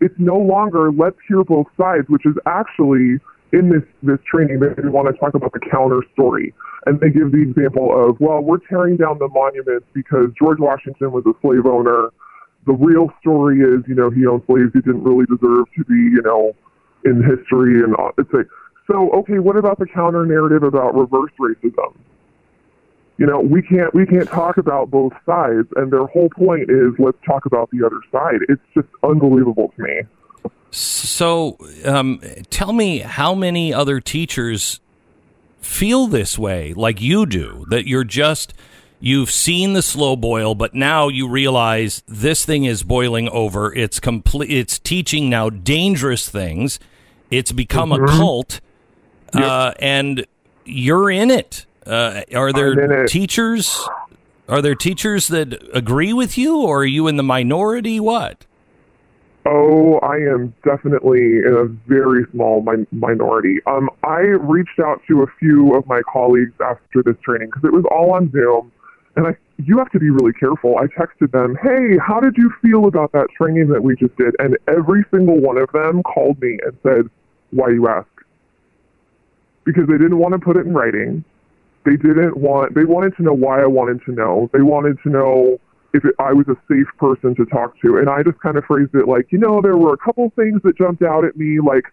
It's 0.00 0.14
no 0.16 0.38
longer 0.38 0.90
let's 0.90 1.18
hear 1.28 1.44
both 1.44 1.66
sides, 1.76 2.08
which 2.08 2.24
is 2.24 2.34
actually 2.46 3.20
in 3.52 3.68
this, 3.68 3.82
this 4.02 4.18
training, 4.24 4.60
they 4.60 4.88
want 4.88 5.08
to 5.08 5.20
talk 5.20 5.34
about 5.34 5.52
the 5.52 5.60
counter 5.60 6.00
story. 6.14 6.54
And 6.86 6.98
they 7.00 7.10
give 7.10 7.32
the 7.32 7.42
example 7.42 7.92
of, 7.92 8.18
well, 8.18 8.40
we're 8.40 8.64
tearing 8.64 8.96
down 8.96 9.18
the 9.18 9.28
monuments 9.28 9.86
because 9.92 10.28
George 10.38 10.58
Washington 10.58 11.12
was 11.12 11.24
a 11.26 11.34
slave 11.42 11.66
owner. 11.66 12.08
The 12.64 12.72
real 12.72 13.12
story 13.20 13.60
is, 13.60 13.84
you 13.86 13.94
know, 13.94 14.08
he 14.08 14.24
owned 14.26 14.42
slaves. 14.46 14.70
He 14.72 14.80
didn't 14.80 15.04
really 15.04 15.26
deserve 15.26 15.66
to 15.76 15.84
be, 15.84 16.00
you 16.16 16.22
know, 16.24 16.56
in 17.04 17.22
history 17.22 17.82
and 17.82 17.94
it's 18.18 18.32
like 18.32 18.46
so 18.90 19.10
okay 19.12 19.38
what 19.38 19.56
about 19.56 19.78
the 19.78 19.86
counter 19.86 20.26
narrative 20.26 20.62
about 20.62 20.94
reverse 20.94 21.32
racism 21.38 21.94
you 23.18 23.26
know 23.26 23.40
we 23.40 23.62
can't 23.62 23.94
we 23.94 24.06
can't 24.06 24.28
talk 24.28 24.56
about 24.56 24.90
both 24.90 25.12
sides 25.24 25.68
and 25.76 25.92
their 25.92 26.06
whole 26.06 26.28
point 26.30 26.70
is 26.70 26.92
let's 26.98 27.18
talk 27.24 27.46
about 27.46 27.70
the 27.70 27.84
other 27.84 28.00
side 28.10 28.40
it's 28.48 28.62
just 28.74 28.88
unbelievable 29.02 29.72
to 29.76 29.82
me 29.82 30.00
so 30.70 31.56
um, 31.84 32.20
tell 32.48 32.72
me 32.72 32.98
how 32.98 33.34
many 33.34 33.74
other 33.74 34.00
teachers 34.00 34.80
feel 35.60 36.06
this 36.06 36.38
way, 36.38 36.72
like 36.74 37.00
you 37.00 37.26
do, 37.26 37.66
that 37.70 37.86
you're 37.86 38.04
just. 38.04 38.54
You've 39.02 39.30
seen 39.30 39.72
the 39.72 39.80
slow 39.80 40.14
boil, 40.14 40.54
but 40.54 40.74
now 40.74 41.08
you 41.08 41.26
realize 41.26 42.02
this 42.06 42.44
thing 42.44 42.64
is 42.64 42.82
boiling 42.82 43.30
over. 43.30 43.74
It's 43.74 43.98
complete. 43.98 44.50
It's 44.50 44.78
teaching 44.78 45.30
now 45.30 45.48
dangerous 45.48 46.28
things. 46.28 46.78
It's 47.30 47.50
become 47.50 47.92
a 47.92 48.06
cult, 48.06 48.60
uh, 49.34 49.72
and 49.78 50.26
you're 50.64 51.10
in 51.10 51.30
it. 51.30 51.66
Uh, 51.86 52.22
are 52.34 52.52
there 52.52 53.06
teachers? 53.06 53.88
Are 54.48 54.60
there 54.60 54.74
teachers 54.74 55.28
that 55.28 55.62
agree 55.74 56.12
with 56.12 56.36
you, 56.36 56.62
or 56.62 56.80
are 56.80 56.84
you 56.84 57.06
in 57.06 57.16
the 57.16 57.22
minority? 57.22 58.00
What? 58.00 58.46
Oh, 59.46 59.98
I 60.00 60.16
am 60.16 60.54
definitely 60.64 61.38
in 61.38 61.56
a 61.56 61.64
very 61.88 62.26
small 62.30 62.62
mi- 62.62 62.86
minority. 62.92 63.58
Um, 63.66 63.88
I 64.04 64.18
reached 64.18 64.78
out 64.78 65.00
to 65.08 65.22
a 65.22 65.26
few 65.38 65.74
of 65.74 65.86
my 65.86 66.02
colleagues 66.12 66.52
after 66.60 67.02
this 67.02 67.16
training 67.24 67.48
because 67.48 67.64
it 67.64 67.72
was 67.72 67.84
all 67.90 68.12
on 68.12 68.30
Zoom, 68.32 68.70
and 69.16 69.26
I 69.28 69.36
you 69.64 69.78
have 69.78 69.90
to 69.90 69.98
be 69.98 70.10
really 70.10 70.32
careful. 70.32 70.76
I 70.78 70.86
texted 70.86 71.32
them, 71.32 71.56
"Hey, 71.62 71.96
how 71.98 72.20
did 72.20 72.36
you 72.36 72.50
feel 72.62 72.86
about 72.86 73.12
that 73.12 73.28
training 73.36 73.68
that 73.68 73.82
we 73.82 73.96
just 73.96 74.16
did?" 74.16 74.34
And 74.38 74.58
every 74.68 75.04
single 75.10 75.38
one 75.38 75.58
of 75.58 75.70
them 75.72 76.02
called 76.02 76.40
me 76.40 76.58
and 76.64 76.76
said, 76.82 77.08
"Why 77.50 77.70
you 77.70 77.88
ask?" 77.88 78.08
Because 79.64 79.86
they 79.86 79.98
didn't 79.98 80.18
want 80.18 80.32
to 80.32 80.38
put 80.38 80.56
it 80.56 80.66
in 80.66 80.72
writing. 80.72 81.24
They 81.84 81.96
didn't 81.96 82.36
want. 82.36 82.74
They 82.74 82.84
wanted 82.84 83.16
to 83.16 83.22
know 83.22 83.34
why 83.34 83.62
I 83.62 83.66
wanted 83.66 84.04
to 84.04 84.12
know. 84.12 84.50
They 84.52 84.62
wanted 84.62 84.98
to 85.02 85.08
know 85.08 85.60
if 85.92 86.04
it, 86.04 86.14
I 86.18 86.32
was 86.32 86.46
a 86.48 86.56
safe 86.68 86.88
person 86.98 87.34
to 87.36 87.44
talk 87.46 87.78
to. 87.80 87.96
And 87.98 88.08
I 88.08 88.22
just 88.22 88.38
kind 88.40 88.56
of 88.56 88.64
phrased 88.64 88.94
it 88.94 89.08
like, 89.08 89.32
you 89.32 89.38
know, 89.38 89.60
there 89.60 89.76
were 89.76 89.94
a 89.94 89.98
couple 89.98 90.30
things 90.36 90.60
that 90.64 90.76
jumped 90.76 91.02
out 91.02 91.24
at 91.24 91.36
me, 91.36 91.58
like 91.60 91.84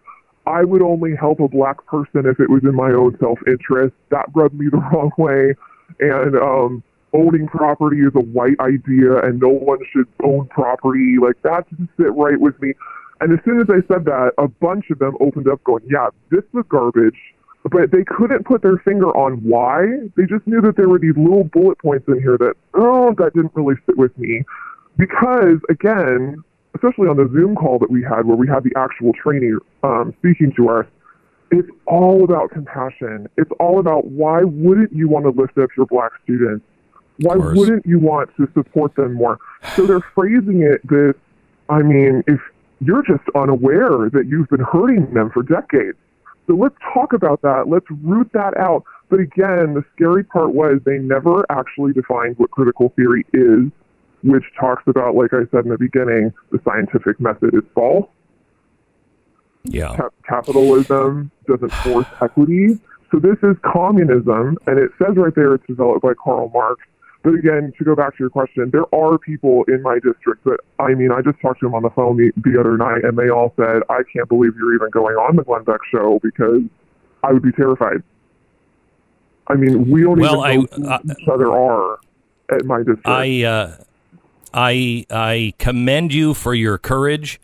I 0.46 0.64
would 0.64 0.82
only 0.82 1.14
help 1.14 1.40
a 1.40 1.48
black 1.48 1.84
person 1.86 2.24
if 2.26 2.40
it 2.40 2.48
was 2.48 2.62
in 2.64 2.74
my 2.74 2.90
own 2.90 3.16
self 3.18 3.38
interest. 3.46 3.94
That 4.10 4.26
rubbed 4.34 4.54
me 4.54 4.68
the 4.70 4.78
wrong 4.78 5.10
way. 5.18 5.54
And 6.00 6.36
um, 6.36 6.82
owning 7.12 7.48
property 7.48 7.98
is 7.98 8.12
a 8.14 8.20
white 8.20 8.58
idea, 8.60 9.18
and 9.20 9.40
no 9.40 9.48
one 9.48 9.78
should 9.92 10.08
own 10.22 10.46
property. 10.48 11.16
Like 11.20 11.40
that 11.42 11.68
didn't 11.70 11.90
sit 11.96 12.12
right 12.14 12.38
with 12.38 12.60
me. 12.62 12.74
And 13.20 13.32
as 13.32 13.44
soon 13.44 13.60
as 13.60 13.66
I 13.68 13.80
said 13.92 14.04
that, 14.04 14.32
a 14.38 14.46
bunch 14.46 14.90
of 14.90 14.98
them 15.00 15.16
opened 15.20 15.48
up, 15.48 15.62
going, 15.64 15.84
"Yeah, 15.88 16.08
this 16.30 16.44
was 16.52 16.64
garbage." 16.68 17.18
But 17.64 17.90
they 17.90 18.04
couldn't 18.04 18.44
put 18.46 18.62
their 18.62 18.78
finger 18.78 19.08
on 19.16 19.34
why. 19.42 19.84
They 20.16 20.24
just 20.24 20.46
knew 20.46 20.60
that 20.62 20.76
there 20.76 20.88
were 20.88 20.98
these 20.98 21.16
little 21.16 21.44
bullet 21.44 21.78
points 21.78 22.06
in 22.08 22.20
here 22.20 22.38
that, 22.38 22.54
oh, 22.74 23.14
that 23.18 23.34
didn't 23.34 23.52
really 23.54 23.74
sit 23.84 23.98
with 23.98 24.16
me. 24.16 24.44
Because, 24.96 25.58
again, 25.68 26.42
especially 26.74 27.08
on 27.08 27.16
the 27.16 27.28
Zoom 27.32 27.56
call 27.56 27.78
that 27.78 27.90
we 27.90 28.02
had 28.02 28.26
where 28.26 28.36
we 28.36 28.48
had 28.48 28.62
the 28.62 28.72
actual 28.76 29.12
trainer 29.12 29.58
um, 29.82 30.14
speaking 30.18 30.52
to 30.56 30.68
us, 30.70 30.86
it's 31.50 31.68
all 31.86 32.24
about 32.24 32.50
compassion. 32.50 33.28
It's 33.36 33.50
all 33.58 33.80
about 33.80 34.06
why 34.06 34.42
wouldn't 34.44 34.92
you 34.92 35.08
want 35.08 35.24
to 35.24 35.30
lift 35.30 35.58
up 35.58 35.70
your 35.76 35.86
black 35.86 36.12
students? 36.24 36.64
Why 37.20 37.36
wouldn't 37.36 37.84
you 37.84 37.98
want 37.98 38.30
to 38.36 38.48
support 38.54 38.94
them 38.94 39.14
more? 39.14 39.38
So 39.74 39.86
they're 39.86 40.04
phrasing 40.14 40.62
it 40.62 40.86
this, 40.86 41.14
I 41.68 41.82
mean, 41.82 42.22
if 42.26 42.40
you're 42.80 43.02
just 43.02 43.24
unaware 43.34 44.08
that 44.10 44.26
you've 44.28 44.48
been 44.48 44.60
hurting 44.60 45.12
them 45.12 45.30
for 45.30 45.42
decades. 45.42 45.98
So 46.48 46.54
let's 46.54 46.74
talk 46.94 47.12
about 47.12 47.42
that. 47.42 47.68
Let's 47.68 47.86
root 48.02 48.30
that 48.32 48.56
out. 48.56 48.82
But 49.10 49.20
again, 49.20 49.74
the 49.74 49.84
scary 49.94 50.24
part 50.24 50.54
was 50.54 50.80
they 50.84 50.98
never 50.98 51.44
actually 51.50 51.92
defined 51.92 52.38
what 52.38 52.50
critical 52.50 52.88
theory 52.96 53.26
is, 53.34 53.70
which 54.22 54.44
talks 54.58 54.82
about, 54.86 55.14
like 55.14 55.32
I 55.34 55.44
said 55.50 55.64
in 55.64 55.70
the 55.70 55.78
beginning, 55.78 56.32
the 56.50 56.58
scientific 56.64 57.20
method 57.20 57.54
is 57.54 57.62
false. 57.74 58.08
Yeah. 59.64 59.94
Cap- 59.94 60.14
capitalism 60.26 61.30
doesn't 61.46 61.72
force 61.72 62.06
equity. 62.22 62.78
So 63.10 63.18
this 63.18 63.36
is 63.42 63.56
communism, 63.62 64.56
and 64.66 64.78
it 64.78 64.90
says 64.98 65.16
right 65.16 65.34
there 65.34 65.54
it's 65.54 65.66
developed 65.66 66.02
by 66.02 66.14
Karl 66.22 66.48
Marx. 66.48 66.80
But 67.22 67.34
again, 67.34 67.72
to 67.76 67.84
go 67.84 67.96
back 67.96 68.16
to 68.16 68.18
your 68.20 68.30
question, 68.30 68.70
there 68.70 68.92
are 68.94 69.18
people 69.18 69.64
in 69.66 69.82
my 69.82 69.94
district 69.94 70.44
that, 70.44 70.58
I 70.78 70.94
mean, 70.94 71.10
I 71.10 71.20
just 71.20 71.40
talked 71.40 71.60
to 71.60 71.66
them 71.66 71.74
on 71.74 71.82
the 71.82 71.90
phone 71.90 72.16
the, 72.16 72.32
the 72.36 72.58
other 72.58 72.76
night, 72.76 73.04
and 73.04 73.18
they 73.18 73.28
all 73.28 73.52
said, 73.56 73.82
I 73.90 74.02
can't 74.12 74.28
believe 74.28 74.52
you're 74.56 74.74
even 74.74 74.90
going 74.90 75.16
on 75.16 75.36
the 75.36 75.42
Glenn 75.42 75.64
Beck 75.64 75.80
show 75.90 76.20
because 76.22 76.62
I 77.24 77.32
would 77.32 77.42
be 77.42 77.52
terrified. 77.52 78.02
I 79.48 79.54
mean, 79.54 79.90
we 79.90 80.02
don't 80.04 80.20
well, 80.20 80.46
even 80.46 80.68
I, 80.74 80.78
know 80.78 80.90
I, 80.90 80.98
who 80.98 81.12
each 81.12 81.28
other 81.28 81.52
are 81.52 81.98
at 82.50 82.64
my 82.64 82.78
district. 82.78 83.08
I, 83.08 83.42
uh, 83.42 83.76
I, 84.54 85.04
I 85.10 85.54
commend 85.58 86.14
you 86.14 86.34
for 86.34 86.54
your 86.54 86.78
courage. 86.78 87.40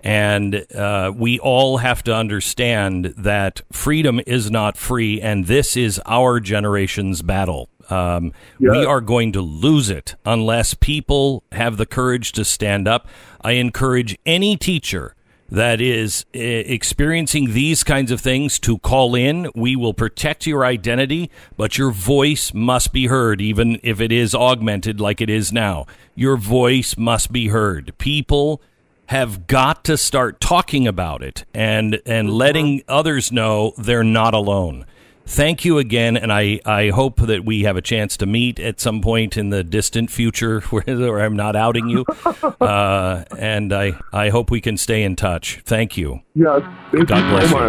And 0.00 0.64
uh, 0.74 1.12
we 1.14 1.40
all 1.40 1.78
have 1.78 2.04
to 2.04 2.14
understand 2.14 3.14
that 3.18 3.62
freedom 3.72 4.20
is 4.28 4.48
not 4.48 4.76
free, 4.76 5.20
and 5.20 5.46
this 5.46 5.76
is 5.76 6.00
our 6.06 6.38
generation's 6.38 7.20
battle. 7.20 7.68
Um, 7.90 8.32
Yeah. 8.58 8.72
We 8.72 8.84
are 8.84 9.00
going 9.00 9.32
to 9.32 9.40
lose 9.40 9.90
it 9.90 10.14
unless 10.24 10.74
people 10.74 11.42
have 11.52 11.76
the 11.76 11.86
courage 11.86 12.32
to 12.32 12.44
stand 12.44 12.86
up. 12.86 13.08
I 13.40 13.52
encourage 13.52 14.18
any 14.26 14.56
teacher 14.56 15.14
that 15.50 15.80
is 15.80 16.26
uh, 16.34 16.38
experiencing 16.38 17.54
these 17.54 17.82
kinds 17.82 18.10
of 18.10 18.20
things 18.20 18.58
to 18.60 18.78
call 18.78 19.14
in. 19.14 19.50
We 19.54 19.76
will 19.76 19.94
protect 19.94 20.46
your 20.46 20.64
identity, 20.64 21.30
but 21.56 21.78
your 21.78 21.90
voice 21.90 22.52
must 22.52 22.92
be 22.92 23.06
heard, 23.06 23.40
even 23.40 23.80
if 23.82 24.00
it 24.00 24.12
is 24.12 24.34
augmented 24.34 25.00
like 25.00 25.20
it 25.20 25.30
is 25.30 25.50
now. 25.50 25.86
Your 26.14 26.36
voice 26.36 26.98
must 26.98 27.32
be 27.32 27.48
heard. 27.48 27.96
People 27.96 28.60
have 29.06 29.46
got 29.46 29.84
to 29.84 29.96
start 29.96 30.38
talking 30.38 30.86
about 30.86 31.22
it 31.22 31.46
and 31.54 31.98
and 32.04 32.30
letting 32.30 32.82
others 32.86 33.32
know 33.32 33.72
they're 33.78 34.04
not 34.04 34.34
alone. 34.34 34.84
Thank 35.30 35.62
you 35.62 35.76
again, 35.76 36.16
and 36.16 36.32
I, 36.32 36.58
I 36.64 36.88
hope 36.88 37.18
that 37.18 37.44
we 37.44 37.64
have 37.64 37.76
a 37.76 37.82
chance 37.82 38.16
to 38.16 38.24
meet 38.24 38.58
at 38.58 38.80
some 38.80 39.02
point 39.02 39.36
in 39.36 39.50
the 39.50 39.62
distant 39.62 40.10
future 40.10 40.60
where, 40.70 40.82
where 40.86 41.20
I'm 41.20 41.36
not 41.36 41.54
outing 41.54 41.88
you. 41.88 42.04
Uh, 42.60 43.24
and 43.38 43.72
I, 43.72 43.98
I 44.12 44.28
hope 44.30 44.50
we 44.50 44.60
can 44.60 44.76
stay 44.76 45.02
in 45.02 45.16
touch. 45.16 45.60
Thank 45.64 45.96
you. 45.96 46.20
yes, 46.34 46.60
thank 46.92 47.08
God 47.08 47.24
you 47.24 47.30
bless 47.30 47.50
so 47.50 47.64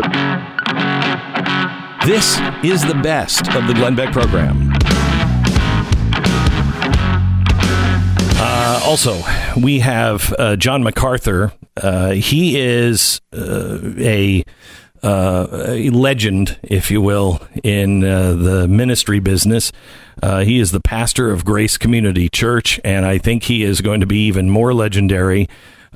you. 2.07 2.11
This 2.11 2.39
is 2.63 2.85
the 2.85 2.99
best 3.01 3.47
of 3.53 3.67
the 3.67 3.73
Glenn 3.73 3.95
Beck 3.95 4.11
program. 4.11 4.73
Uh, 8.41 8.81
also, 8.83 9.21
we 9.61 9.79
have 9.79 10.33
uh, 10.37 10.55
John 10.55 10.83
MacArthur. 10.83 11.53
Uh, 11.77 12.11
he 12.11 12.59
is 12.59 13.21
uh, 13.31 13.79
a, 13.97 14.43
a 15.03 15.89
legend, 15.89 16.57
if 16.63 16.91
you 16.91 17.01
will, 17.01 17.41
in 17.63 18.03
uh, 18.03 18.33
the 18.33 18.67
ministry 18.67 19.19
business. 19.19 19.71
Uh, 20.21 20.39
he 20.39 20.59
is 20.59 20.71
the 20.71 20.81
pastor 20.81 21.31
of 21.31 21.45
Grace 21.45 21.77
Community 21.77 22.29
Church, 22.29 22.79
and 22.83 23.05
I 23.05 23.17
think 23.17 23.43
he 23.43 23.63
is 23.63 23.81
going 23.81 24.01
to 24.01 24.05
be 24.05 24.25
even 24.27 24.49
more 24.49 24.73
legendary 24.73 25.47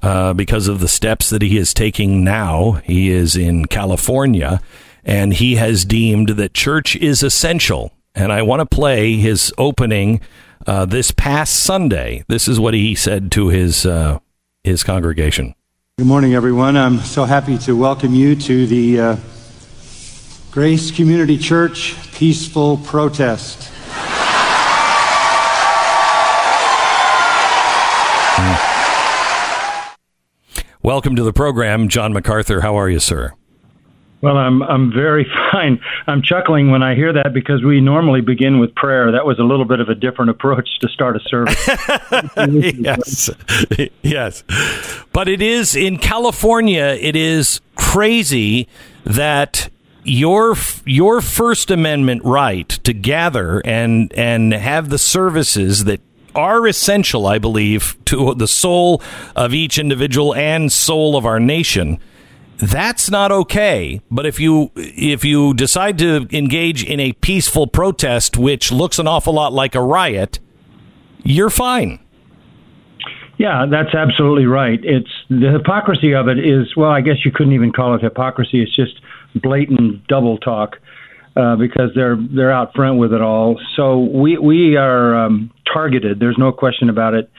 uh, 0.01 0.33
because 0.33 0.67
of 0.67 0.79
the 0.79 0.87
steps 0.87 1.29
that 1.29 1.41
he 1.41 1.57
is 1.57 1.73
taking 1.73 2.23
now. 2.23 2.81
He 2.83 3.09
is 3.09 3.35
in 3.35 3.65
California, 3.65 4.61
and 5.03 5.33
he 5.33 5.55
has 5.55 5.85
deemed 5.85 6.29
that 6.29 6.53
church 6.53 6.95
is 6.95 7.23
essential. 7.23 7.91
And 8.15 8.31
I 8.31 8.41
want 8.41 8.59
to 8.59 8.65
play 8.65 9.15
his 9.15 9.53
opening 9.57 10.21
uh, 10.67 10.85
this 10.85 11.11
past 11.11 11.55
Sunday. 11.55 12.23
This 12.27 12.47
is 12.47 12.59
what 12.59 12.73
he 12.73 12.95
said 12.95 13.31
to 13.33 13.47
his 13.47 13.85
uh, 13.85 14.19
his 14.63 14.83
congregation. 14.83 15.55
Good 15.99 16.07
morning, 16.07 16.33
everyone. 16.33 16.75
I'm 16.75 16.97
so 16.97 17.23
happy 17.23 17.55
to 17.59 17.75
welcome 17.75 18.15
you 18.15 18.35
to 18.35 18.65
the 18.65 18.99
uh, 18.99 19.17
Grace 20.49 20.89
Community 20.89 21.37
Church 21.37 21.95
Peaceful 22.13 22.77
Protest. 22.77 23.69
Welcome 30.81 31.15
to 31.15 31.21
the 31.21 31.31
program, 31.31 31.87
John 31.89 32.11
MacArthur. 32.11 32.61
How 32.61 32.75
are 32.75 32.89
you, 32.89 32.99
sir? 32.99 33.35
Well, 34.23 34.37
I'm 34.37 34.63
I'm 34.63 34.89
very 34.89 35.29
fine. 35.51 35.81
I'm 36.07 36.21
chuckling 36.21 36.71
when 36.71 36.81
I 36.81 36.95
hear 36.95 37.11
that 37.11 37.33
because 37.33 37.61
we 37.61 37.81
normally 37.81 38.21
begin 38.21 38.59
with 38.59 38.73
prayer. 38.73 39.11
That 39.11 39.25
was 39.25 39.37
a 39.37 39.43
little 39.43 39.65
bit 39.65 39.81
of 39.81 39.89
a 39.89 39.95
different 39.95 40.31
approach 40.31 40.79
to 40.79 40.87
start 40.87 41.17
a 41.17 41.19
service. 41.19 41.67
yes, 42.79 43.29
yes. 44.01 44.43
But 45.11 45.27
it 45.27 45.41
is 45.41 45.75
in 45.75 45.97
California. 45.97 46.97
It 47.01 47.17
is 47.17 47.59
crazy 47.75 48.69
that 49.03 49.69
your 50.05 50.55
your 50.85 51.19
First 51.19 51.69
Amendment 51.69 52.23
right 52.23 52.69
to 52.69 52.93
gather 52.93 53.61
and 53.65 54.13
and 54.13 54.53
have 54.53 54.87
the 54.87 54.97
services 54.97 55.83
that 55.83 55.99
are 56.33 56.65
essential, 56.65 57.27
I 57.27 57.39
believe, 57.39 57.97
to 58.05 58.33
the 58.35 58.47
soul 58.47 59.01
of 59.35 59.53
each 59.53 59.77
individual 59.77 60.33
and 60.33 60.71
soul 60.71 61.17
of 61.17 61.25
our 61.25 61.41
nation. 61.41 61.99
That's 62.63 63.09
not 63.09 63.31
okay. 63.31 63.99
But 64.09 64.25
if 64.25 64.39
you 64.39 64.71
if 64.75 65.25
you 65.25 65.53
decide 65.53 65.97
to 65.97 66.27
engage 66.31 66.83
in 66.83 66.99
a 66.99 67.11
peaceful 67.13 67.67
protest, 67.67 68.37
which 68.37 68.71
looks 68.71 68.99
an 68.99 69.07
awful 69.07 69.33
lot 69.33 69.51
like 69.51 69.75
a 69.75 69.81
riot, 69.81 70.39
you're 71.23 71.49
fine. 71.49 71.99
Yeah, 73.37 73.65
that's 73.69 73.93
absolutely 73.93 74.45
right. 74.45 74.79
It's 74.81 75.09
the 75.29 75.51
hypocrisy 75.51 76.13
of 76.13 76.29
it 76.29 76.39
is 76.39 76.75
well, 76.77 76.91
I 76.91 77.01
guess 77.01 77.25
you 77.25 77.31
couldn't 77.31 77.53
even 77.53 77.73
call 77.73 77.95
it 77.95 78.01
hypocrisy. 78.01 78.61
It's 78.61 78.73
just 78.73 79.01
blatant 79.35 80.07
double 80.07 80.37
talk 80.37 80.77
uh, 81.35 81.57
because 81.57 81.89
they're 81.95 82.17
they're 82.33 82.51
out 82.51 82.73
front 82.73 82.97
with 82.97 83.11
it 83.11 83.21
all. 83.21 83.59
So 83.75 83.99
we 83.99 84.37
we 84.37 84.77
are 84.77 85.25
um, 85.25 85.51
targeted. 85.71 86.21
There's 86.21 86.37
no 86.37 86.53
question 86.53 86.89
about 86.89 87.13
it. 87.13 87.29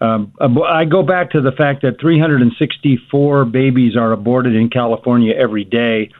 Um, 0.00 0.32
I 0.40 0.84
go 0.84 1.02
back 1.02 1.30
to 1.32 1.40
the 1.40 1.50
fact 1.52 1.82
that 1.82 2.00
364 2.00 3.44
babies 3.46 3.96
are 3.96 4.12
aborted 4.12 4.54
in 4.54 4.70
California 4.70 5.34
every 5.34 5.64
day. 5.64 6.10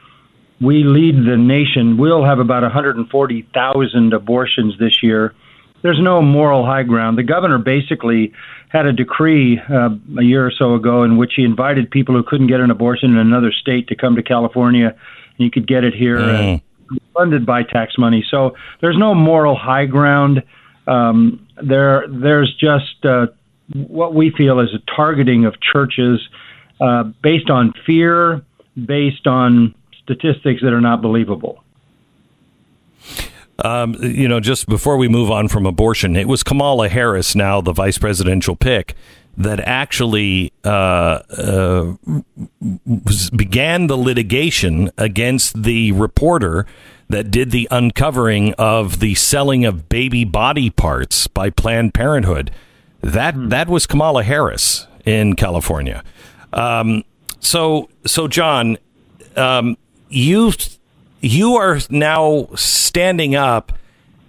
We 0.59 0.83
lead 0.83 1.15
the 1.25 1.37
nation. 1.37 1.97
We'll 1.97 2.25
have 2.25 2.39
about 2.39 2.63
140,000 2.63 4.13
abortions 4.13 4.77
this 4.79 5.01
year. 5.01 5.33
There's 5.81 5.99
no 6.01 6.21
moral 6.21 6.65
high 6.65 6.83
ground. 6.83 7.17
The 7.17 7.23
governor 7.23 7.57
basically 7.57 8.33
had 8.67 8.85
a 8.85 8.91
decree 8.91 9.59
uh, 9.69 9.89
a 10.19 10.23
year 10.23 10.45
or 10.45 10.51
so 10.51 10.73
ago 10.75 11.03
in 11.03 11.15
which 11.17 11.33
he 11.37 11.43
invited 11.43 11.89
people 11.89 12.15
who 12.15 12.23
couldn't 12.23 12.47
get 12.47 12.59
an 12.59 12.69
abortion 12.69 13.11
in 13.11 13.17
another 13.17 13.53
state 13.53 13.87
to 13.87 13.95
come 13.95 14.15
to 14.17 14.23
California, 14.23 14.87
and 14.87 14.97
you 15.37 15.49
could 15.49 15.67
get 15.67 15.85
it 15.85 15.93
here, 15.93 16.19
Mm. 16.19 16.57
uh, 16.57 16.95
funded 17.13 17.45
by 17.45 17.63
tax 17.63 17.97
money. 17.97 18.25
So 18.29 18.55
there's 18.81 18.97
no 18.97 19.13
moral 19.15 19.55
high 19.55 19.85
ground. 19.85 20.43
Um, 20.85 21.47
there, 21.63 22.05
there's 22.09 22.53
just 22.55 23.05
uh, 23.05 23.27
what 23.73 24.13
we 24.13 24.31
feel 24.31 24.59
is 24.59 24.69
a 24.73 24.79
targeting 24.95 25.45
of 25.45 25.55
churches 25.61 26.27
uh, 26.79 27.03
based 27.21 27.49
on 27.49 27.73
fear, 27.85 28.41
based 28.85 29.27
on 29.27 29.75
statistics 30.03 30.61
that 30.61 30.73
are 30.73 30.81
not 30.81 31.01
believable. 31.01 31.63
Um, 33.63 33.95
you 34.01 34.27
know, 34.27 34.39
just 34.39 34.67
before 34.67 34.97
we 34.97 35.07
move 35.07 35.29
on 35.29 35.49
from 35.49 35.65
abortion, 35.65 36.15
it 36.15 36.27
was 36.27 36.43
Kamala 36.43 36.87
Harris, 36.87 37.35
now 37.35 37.59
the 37.59 37.73
vice 37.73 37.97
presidential 37.97 38.55
pick, 38.55 38.95
that 39.37 39.59
actually 39.59 40.53
uh, 40.63 41.19
uh, 41.37 41.93
began 43.35 43.87
the 43.87 43.97
litigation 43.97 44.89
against 44.97 45.61
the 45.61 45.91
reporter 45.91 46.65
that 47.09 47.31
did 47.31 47.51
the 47.51 47.67
uncovering 47.71 48.53
of 48.53 48.99
the 48.99 49.15
selling 49.15 49.65
of 49.65 49.89
baby 49.89 50.23
body 50.23 50.69
parts 50.69 51.27
by 51.27 51.49
Planned 51.49 51.93
Parenthood. 51.93 52.51
That 53.01 53.49
that 53.49 53.69
was 53.69 53.87
Kamala 53.87 54.23
Harris 54.23 54.87
in 55.05 55.35
California. 55.35 56.03
Um, 56.53 57.03
so 57.39 57.89
so 58.05 58.27
John, 58.27 58.77
um, 59.35 59.77
you 60.09 60.51
you 61.21 61.55
are 61.55 61.79
now 61.89 62.49
standing 62.55 63.35
up. 63.35 63.73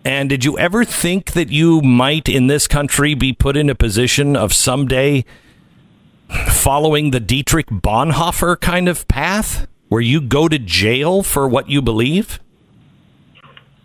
And 0.02 0.30
did 0.30 0.46
you 0.46 0.58
ever 0.58 0.84
think 0.84 1.32
that 1.32 1.50
you 1.50 1.82
might 1.82 2.26
in 2.26 2.46
this 2.46 2.66
country 2.66 3.14
be 3.14 3.34
put 3.34 3.54
in 3.56 3.68
a 3.68 3.74
position 3.74 4.34
of 4.34 4.54
someday 4.54 5.26
following 6.48 7.10
the 7.10 7.20
Dietrich 7.20 7.66
Bonhoeffer 7.66 8.58
kind 8.60 8.88
of 8.88 9.06
path 9.08 9.66
where 9.88 10.00
you 10.00 10.20
go 10.20 10.48
to 10.48 10.58
jail 10.58 11.22
for 11.22 11.46
what 11.46 11.68
you 11.68 11.82
believe? 11.82 12.40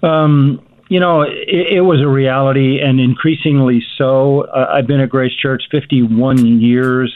Um, 0.01 0.65
you 0.87 0.99
know, 0.99 1.21
it, 1.21 1.33
it 1.77 1.81
was 1.81 2.01
a 2.01 2.07
reality, 2.07 2.79
and 2.79 2.99
increasingly 2.99 3.83
so. 3.97 4.41
Uh, 4.41 4.71
I've 4.73 4.87
been 4.87 4.99
at 4.99 5.09
Grace 5.09 5.33
Church 5.33 5.63
51 5.71 6.59
years. 6.61 7.13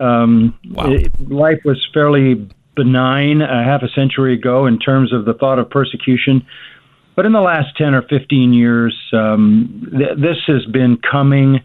Um, 0.00 0.54
Wow. 0.70 0.90
it- 0.92 1.12
life 1.30 1.60
was 1.64 1.84
fairly 1.92 2.46
benign 2.74 3.42
a 3.42 3.62
half 3.64 3.82
a 3.82 3.88
century 3.90 4.32
ago 4.34 4.66
in 4.66 4.78
terms 4.78 5.12
of 5.12 5.24
the 5.24 5.34
thought 5.34 5.58
of 5.58 5.68
persecution. 5.68 6.42
But 7.14 7.26
in 7.26 7.32
the 7.32 7.40
last 7.42 7.76
10 7.76 7.94
or 7.94 8.02
15 8.02 8.54
years, 8.54 8.96
um, 9.12 9.86
th- 9.96 10.16
this 10.16 10.38
has 10.46 10.64
been 10.66 10.96
coming. 10.96 11.60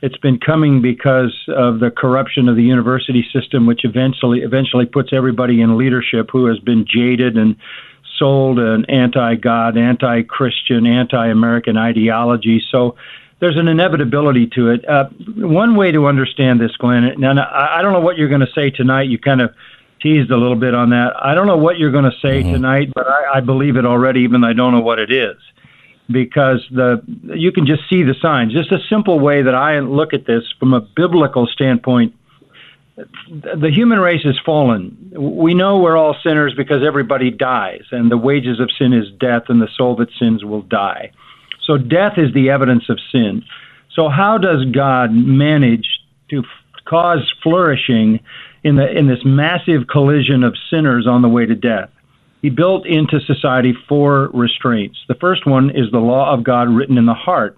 It's 0.00 0.16
been 0.18 0.38
coming 0.38 0.80
because 0.80 1.34
of 1.48 1.80
the 1.80 1.90
corruption 1.90 2.48
of 2.48 2.54
the 2.56 2.62
university 2.62 3.26
system, 3.32 3.66
which 3.66 3.84
eventually 3.84 4.42
eventually 4.42 4.86
puts 4.86 5.12
everybody 5.12 5.60
in 5.60 5.76
leadership 5.76 6.30
who 6.30 6.46
has 6.46 6.58
been 6.60 6.84
jaded 6.86 7.36
and 7.36 7.56
sold 8.22 8.60
an 8.60 8.84
anti-God, 8.88 9.76
anti-Christian, 9.76 10.86
anti-American 10.86 11.76
ideology. 11.76 12.62
So 12.70 12.94
there's 13.40 13.56
an 13.56 13.66
inevitability 13.66 14.46
to 14.54 14.70
it. 14.70 14.88
Uh, 14.88 15.08
one 15.36 15.74
way 15.74 15.90
to 15.90 16.06
understand 16.06 16.60
this, 16.60 16.70
Glenn, 16.76 17.24
I, 17.24 17.78
I 17.78 17.82
don't 17.82 17.92
know 17.92 18.00
what 18.00 18.16
you're 18.16 18.28
going 18.28 18.46
to 18.46 18.52
say 18.54 18.70
tonight. 18.70 19.08
You 19.08 19.18
kind 19.18 19.40
of 19.40 19.50
teased 20.00 20.30
a 20.30 20.36
little 20.36 20.60
bit 20.66 20.74
on 20.74 20.90
that. 20.90 21.14
I 21.20 21.34
don't 21.34 21.48
know 21.48 21.56
what 21.56 21.78
you're 21.78 21.90
going 21.90 22.04
to 22.04 22.18
say 22.22 22.42
mm-hmm. 22.42 22.52
tonight, 22.52 22.88
but 22.94 23.08
I, 23.08 23.38
I 23.38 23.40
believe 23.40 23.76
it 23.76 23.84
already, 23.84 24.20
even 24.20 24.42
though 24.42 24.48
I 24.48 24.52
don't 24.52 24.72
know 24.72 24.80
what 24.80 25.00
it 25.00 25.10
is, 25.10 25.36
because 26.08 26.64
the 26.70 27.02
you 27.34 27.50
can 27.50 27.66
just 27.66 27.82
see 27.90 28.04
the 28.04 28.14
signs. 28.22 28.52
Just 28.52 28.70
a 28.70 28.78
simple 28.88 29.18
way 29.18 29.42
that 29.42 29.56
I 29.56 29.80
look 29.80 30.14
at 30.14 30.26
this 30.26 30.44
from 30.60 30.74
a 30.74 30.80
biblical 30.80 31.48
standpoint. 31.48 32.14
The 33.28 33.70
human 33.70 33.98
race 33.98 34.22
has 34.24 34.38
fallen. 34.44 35.12
We 35.16 35.54
know 35.54 35.78
we're 35.78 35.96
all 35.96 36.16
sinners 36.22 36.54
because 36.56 36.82
everybody 36.86 37.30
dies, 37.30 37.82
and 37.90 38.10
the 38.10 38.16
wages 38.16 38.60
of 38.60 38.70
sin 38.78 38.92
is 38.92 39.06
death, 39.18 39.44
and 39.48 39.60
the 39.60 39.68
soul 39.76 39.96
that 39.96 40.08
sins 40.18 40.44
will 40.44 40.62
die. 40.62 41.12
So 41.64 41.78
death 41.78 42.14
is 42.16 42.32
the 42.34 42.50
evidence 42.50 42.84
of 42.88 42.98
sin. 43.10 43.44
So 43.94 44.08
how 44.08 44.38
does 44.38 44.64
God 44.72 45.12
manage 45.12 45.86
to 46.30 46.40
f- 46.40 46.84
cause 46.84 47.32
flourishing 47.42 48.20
in 48.64 48.76
the 48.76 48.90
in 48.90 49.06
this 49.06 49.24
massive 49.24 49.86
collision 49.88 50.44
of 50.44 50.54
sinners 50.70 51.06
on 51.06 51.22
the 51.22 51.28
way 51.28 51.46
to 51.46 51.54
death? 51.54 51.90
He 52.40 52.50
built 52.50 52.86
into 52.86 53.20
society 53.20 53.72
four 53.88 54.30
restraints. 54.34 54.98
The 55.06 55.14
first 55.14 55.46
one 55.46 55.70
is 55.70 55.90
the 55.92 55.98
law 55.98 56.34
of 56.34 56.42
God 56.42 56.68
written 56.68 56.98
in 56.98 57.06
the 57.06 57.14
heart. 57.14 57.56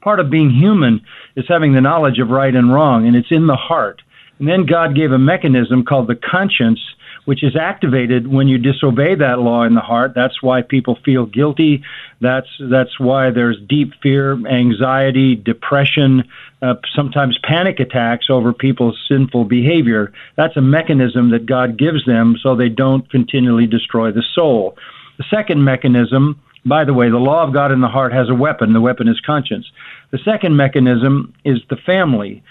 Part 0.00 0.20
of 0.20 0.30
being 0.30 0.50
human 0.50 1.02
is 1.36 1.44
having 1.48 1.74
the 1.74 1.80
knowledge 1.80 2.18
of 2.18 2.30
right 2.30 2.54
and 2.54 2.72
wrong, 2.72 3.06
and 3.06 3.14
it's 3.14 3.30
in 3.30 3.46
the 3.46 3.56
heart. 3.56 4.00
And 4.42 4.50
then 4.50 4.66
God 4.66 4.96
gave 4.96 5.12
a 5.12 5.20
mechanism 5.20 5.84
called 5.84 6.08
the 6.08 6.16
conscience 6.16 6.80
which 7.24 7.44
is 7.44 7.54
activated 7.54 8.26
when 8.26 8.48
you 8.48 8.58
disobey 8.58 9.14
that 9.14 9.38
law 9.38 9.62
in 9.62 9.74
the 9.74 9.80
heart. 9.80 10.12
That's 10.16 10.42
why 10.42 10.62
people 10.62 10.98
feel 11.04 11.26
guilty. 11.26 11.84
That's 12.20 12.48
that's 12.68 12.98
why 12.98 13.30
there's 13.30 13.58
deep 13.68 13.92
fear, 14.02 14.32
anxiety, 14.48 15.36
depression, 15.36 16.24
uh, 16.60 16.74
sometimes 16.92 17.38
panic 17.44 17.78
attacks 17.78 18.26
over 18.28 18.52
people's 18.52 18.98
sinful 19.08 19.44
behavior. 19.44 20.12
That's 20.36 20.56
a 20.56 20.60
mechanism 20.60 21.30
that 21.30 21.46
God 21.46 21.78
gives 21.78 22.04
them 22.06 22.36
so 22.42 22.56
they 22.56 22.68
don't 22.68 23.08
continually 23.10 23.68
destroy 23.68 24.10
the 24.10 24.24
soul. 24.34 24.76
The 25.18 25.24
second 25.30 25.62
mechanism, 25.62 26.40
by 26.66 26.84
the 26.84 26.94
way, 26.94 27.08
the 27.08 27.18
law 27.18 27.46
of 27.46 27.54
God 27.54 27.70
in 27.70 27.80
the 27.80 27.86
heart 27.86 28.12
has 28.12 28.28
a 28.28 28.34
weapon. 28.34 28.72
The 28.72 28.80
weapon 28.80 29.06
is 29.06 29.20
conscience. 29.24 29.70
The 30.10 30.18
second 30.24 30.56
mechanism 30.56 31.32
is 31.44 31.60
the 31.70 31.76
family 31.76 32.42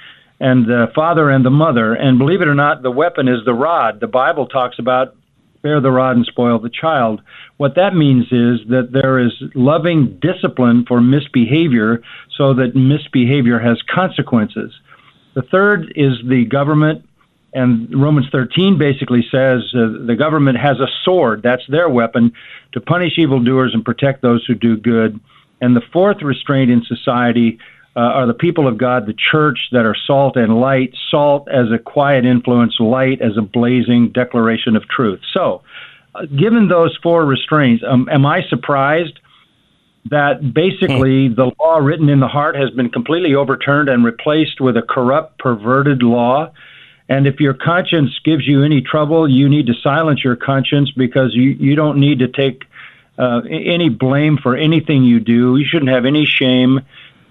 and 0.42 0.66
the 0.66 0.88
father 0.96 1.30
and 1.30 1.46
the 1.46 1.52
mother. 1.52 1.94
And 1.94 2.18
believe 2.18 2.42
it 2.42 2.48
or 2.48 2.56
not, 2.56 2.82
the 2.82 2.92
weapon 2.92 3.28
is 3.28 3.46
the 3.46 3.54
rod. 3.54 4.00
The 4.00 4.08
Bible 4.08 4.48
talks 4.48 4.80
about 4.80 5.16
spare 5.60 5.80
the 5.80 5.92
rod 5.92 6.16
and 6.16 6.26
spoil 6.26 6.58
the 6.58 6.72
child. 6.72 7.22
What 7.58 7.76
that 7.76 7.94
means 7.94 8.26
is 8.32 8.68
that 8.70 8.90
there 8.92 9.20
is 9.20 9.32
loving 9.54 10.20
discipline 10.20 10.84
for 10.88 11.00
misbehavior 11.00 12.02
so 12.36 12.56
that 12.56 12.76
misbehavior 12.76 13.60
has 13.60 13.80
consequences. 13.84 14.74
The 15.36 15.44
third 15.44 15.94
is 15.96 16.14
the 16.28 16.46
government, 16.46 17.06
and 17.54 17.88
Romans 17.94 18.26
13 18.32 18.80
basically 18.80 19.22
says 19.30 19.62
uh, 19.76 20.06
the 20.08 20.16
government 20.18 20.58
has 20.58 20.80
a 20.80 20.88
sword, 21.06 21.44
that's 21.44 21.68
their 21.70 21.88
weapon, 21.88 22.34
to 22.72 22.82
punish 22.82 23.20
evildoers 23.20 23.76
and 23.76 23.86
protect 23.86 24.24
those 24.24 24.44
who 24.48 24.56
do 24.56 24.76
good. 24.76 25.20
And 25.62 25.76
the 25.76 25.84
fourth 25.94 26.24
restraint 26.24 26.72
in 26.72 26.84
society 26.84 27.60
uh, 27.96 28.00
are 28.00 28.28
the 28.28 28.34
people 28.34 28.68
of 28.68 28.78
God, 28.78 29.06
the 29.06 29.16
church 29.32 29.60
that 29.72 29.86
are 29.86 29.96
salt 30.08 30.38
and 30.38 30.60
light, 30.60 30.94
salt 31.10 31.48
as 31.50 31.72
a 31.74 31.78
quiet 31.78 32.26
influence, 32.26 32.76
light 32.80 33.22
as 33.22 33.38
a 33.38 33.42
blazing 33.42 34.12
declaration 34.12 34.76
of 34.76 34.88
truth. 34.88 35.20
So, 35.34 35.62
uh, 36.16 36.26
given 36.26 36.68
those 36.68 36.98
four 37.04 37.26
restraints, 37.26 37.84
um, 37.88 38.08
am 38.10 38.26
I 38.26 38.42
surprised 38.50 39.20
that 40.10 40.54
basically 40.54 41.28
hmm. 41.28 41.36
the 41.36 41.52
law 41.60 41.78
written 41.78 42.10
in 42.10 42.20
the 42.20 42.28
heart 42.28 42.56
has 42.56 42.70
been 42.72 42.90
completely 42.90 43.36
overturned 43.36 43.90
and 43.90 44.04
replaced 44.04 44.62
with 44.62 44.78
a 44.78 44.82
corrupt, 44.82 45.38
perverted 45.40 46.02
law? 46.02 46.52
And 47.10 47.28
if 47.28 47.42
your 47.42 47.54
conscience 47.54 48.18
gives 48.24 48.48
you 48.48 48.64
any 48.64 48.82
trouble, 48.82 49.30
you 49.30 49.50
need 49.50 49.68
to 49.68 49.74
silence 49.84 50.24
your 50.24 50.38
conscience 50.38 50.92
because 50.92 51.32
you, 51.34 51.50
you 51.60 51.76
don't 51.76 52.00
need 52.00 52.20
to 52.20 52.30
take 52.30 52.64
uh, 53.18 53.42
any 53.50 53.90
blame 53.90 54.38
for 54.42 54.56
anything 54.56 55.04
you 55.04 55.20
do. 55.20 55.58
You 55.58 55.66
shouldn't 55.70 55.92
have 55.92 56.06
any 56.06 56.26
shame. 56.26 56.80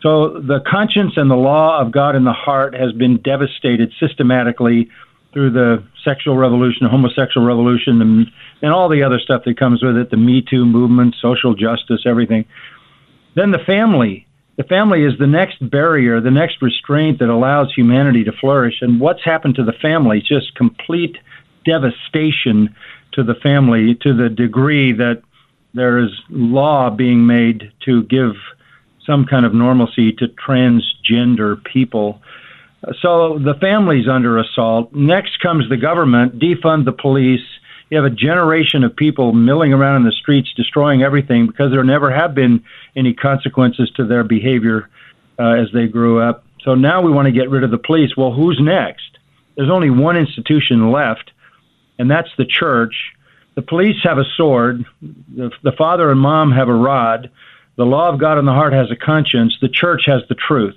So 0.02 0.40
the 0.40 0.60
conscience 0.60 1.14
and 1.16 1.30
the 1.30 1.36
law 1.36 1.80
of 1.80 1.92
God 1.92 2.16
in 2.16 2.24
the 2.24 2.32
heart 2.32 2.74
has 2.74 2.92
been 2.92 3.18
devastated 3.18 3.92
systematically 4.00 4.88
through 5.32 5.50
the 5.50 5.84
sexual 6.04 6.36
revolution, 6.36 6.86
homosexual 6.86 7.46
revolution, 7.46 8.00
and, 8.00 8.26
and 8.62 8.72
all 8.72 8.88
the 8.88 9.02
other 9.02 9.18
stuff 9.18 9.42
that 9.44 9.58
comes 9.58 9.82
with 9.82 9.96
it 9.96 10.10
the 10.10 10.16
Me 10.16 10.42
Too 10.42 10.64
movement, 10.64 11.14
social 11.20 11.54
justice, 11.54 12.02
everything. 12.06 12.46
Then 13.34 13.50
the 13.50 13.58
family. 13.58 14.26
The 14.56 14.64
family 14.64 15.04
is 15.04 15.18
the 15.18 15.26
next 15.26 15.56
barrier, 15.70 16.20
the 16.20 16.30
next 16.30 16.60
restraint 16.60 17.20
that 17.20 17.30
allows 17.30 17.72
humanity 17.72 18.24
to 18.24 18.32
flourish. 18.32 18.82
And 18.82 19.00
what's 19.00 19.24
happened 19.24 19.54
to 19.54 19.64
the 19.64 19.72
family? 19.72 20.20
Just 20.20 20.54
complete 20.54 21.16
devastation 21.64 22.74
to 23.12 23.22
the 23.22 23.36
family 23.36 23.94
to 24.02 24.14
the 24.14 24.28
degree 24.28 24.92
that 24.92 25.22
there 25.72 25.98
is 25.98 26.10
law 26.28 26.90
being 26.90 27.26
made 27.26 27.72
to 27.86 28.02
give 28.02 28.32
some 29.10 29.26
kind 29.26 29.44
of 29.44 29.52
normalcy 29.52 30.12
to 30.12 30.28
transgender 30.28 31.62
people. 31.64 32.22
So 33.02 33.38
the 33.38 33.54
family's 33.60 34.08
under 34.08 34.38
assault. 34.38 34.94
Next 34.94 35.40
comes 35.40 35.68
the 35.68 35.76
government, 35.76 36.38
defund 36.38 36.84
the 36.84 36.92
police. 36.92 37.46
You 37.90 38.00
have 38.00 38.10
a 38.10 38.14
generation 38.14 38.84
of 38.84 38.94
people 38.94 39.32
milling 39.32 39.72
around 39.72 39.96
in 39.96 40.04
the 40.04 40.12
streets, 40.12 40.48
destroying 40.54 41.02
everything 41.02 41.48
because 41.48 41.72
there 41.72 41.82
never 41.82 42.10
have 42.12 42.36
been 42.36 42.62
any 42.94 43.12
consequences 43.12 43.90
to 43.96 44.06
their 44.06 44.22
behavior 44.22 44.88
uh, 45.40 45.54
as 45.54 45.66
they 45.74 45.88
grew 45.88 46.20
up. 46.20 46.44
So 46.64 46.74
now 46.76 47.02
we 47.02 47.10
want 47.10 47.26
to 47.26 47.32
get 47.32 47.50
rid 47.50 47.64
of 47.64 47.72
the 47.72 47.78
police. 47.78 48.16
Well, 48.16 48.32
who's 48.32 48.60
next? 48.62 49.18
There's 49.56 49.70
only 49.70 49.90
one 49.90 50.16
institution 50.16 50.92
left, 50.92 51.32
and 51.98 52.08
that's 52.08 52.28
the 52.38 52.46
church. 52.46 52.94
The 53.56 53.62
police 53.62 53.96
have 54.04 54.18
a 54.18 54.24
sword. 54.36 54.84
The, 55.02 55.50
the 55.64 55.72
father 55.76 56.10
and 56.10 56.20
mom 56.20 56.52
have 56.52 56.68
a 56.68 56.74
rod. 56.74 57.30
The 57.80 57.86
law 57.86 58.10
of 58.10 58.20
God 58.20 58.36
in 58.36 58.44
the 58.44 58.52
heart 58.52 58.74
has 58.74 58.90
a 58.90 58.94
conscience. 58.94 59.56
The 59.62 59.70
church 59.70 60.02
has 60.04 60.20
the 60.28 60.34
truth. 60.34 60.76